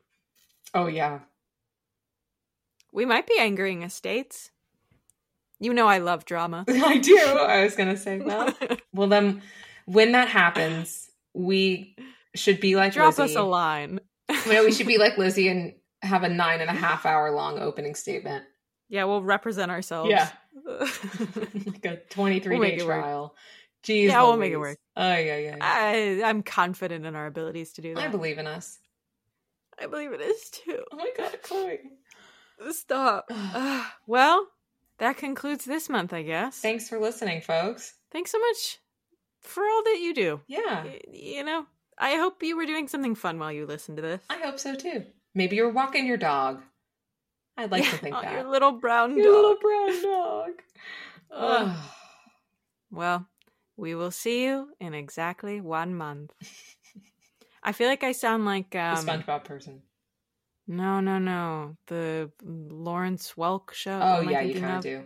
[0.76, 1.22] Oh, yeah.
[2.94, 4.52] We might be angering estates.
[5.60, 6.66] You know I love drama.
[6.70, 7.18] I do.
[7.18, 8.54] I was going to say, well,
[8.94, 9.42] well, then
[9.86, 11.96] when that happens, we
[12.36, 13.34] should be like Drop Lizzie.
[13.34, 14.00] us a line.
[14.46, 17.32] You know, we should be like Lizzie and have a nine and a half hour
[17.32, 18.46] long opening statement.
[18.88, 20.10] Yeah, we'll represent ourselves.
[20.10, 20.30] Yeah.
[20.66, 23.02] like a 23 We'll day it work.
[23.02, 23.36] trial.
[23.84, 24.08] Jeez.
[24.08, 24.78] Yeah, we'll make it work.
[24.96, 25.56] Oh, yeah, yeah.
[25.58, 25.58] yeah.
[25.62, 28.04] I, I'm confident in our abilities to do that.
[28.04, 28.80] I believe in us.
[29.82, 30.84] I believe it is too.
[30.92, 31.80] Oh my God, Chloe.
[32.72, 33.30] Stop.
[34.08, 34.48] Well,
[35.00, 36.60] that concludes this month, I guess.
[36.60, 37.94] Thanks for listening, folks.
[38.12, 38.80] Thanks so much
[39.42, 40.42] for all that you do.
[40.48, 41.66] Yeah, Y- You know,
[41.98, 44.22] I hope you were doing something fun while you listened to this.
[44.30, 45.06] I hope so too.
[45.36, 46.62] Maybe you're walking your dog.
[47.58, 48.32] I'd like to think Oh, that.
[48.34, 49.34] Your little brown Your dog.
[49.34, 50.02] little brown
[51.32, 51.76] dog.
[52.92, 53.28] Well,
[53.78, 56.32] we will see you in exactly one month.
[57.64, 59.84] I feel like I sound like um, SpongeBob person.
[60.70, 64.00] No, no, no, the Lawrence Welk show.
[64.02, 64.84] Oh Am I yeah, you kind of of?
[64.84, 65.04] do.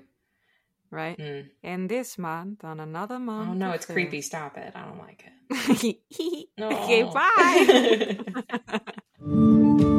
[0.91, 1.17] right.
[1.17, 1.49] Mm.
[1.63, 3.49] And this month on another month.
[3.51, 4.21] Oh no, it's Feb- creepy.
[4.21, 4.73] Stop it.
[4.75, 5.31] I don't like it.
[6.61, 8.19] okay, bye.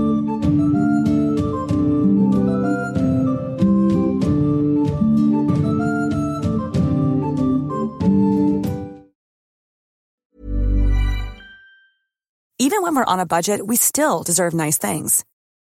[12.58, 15.24] Even when we're on a budget, we still deserve nice things.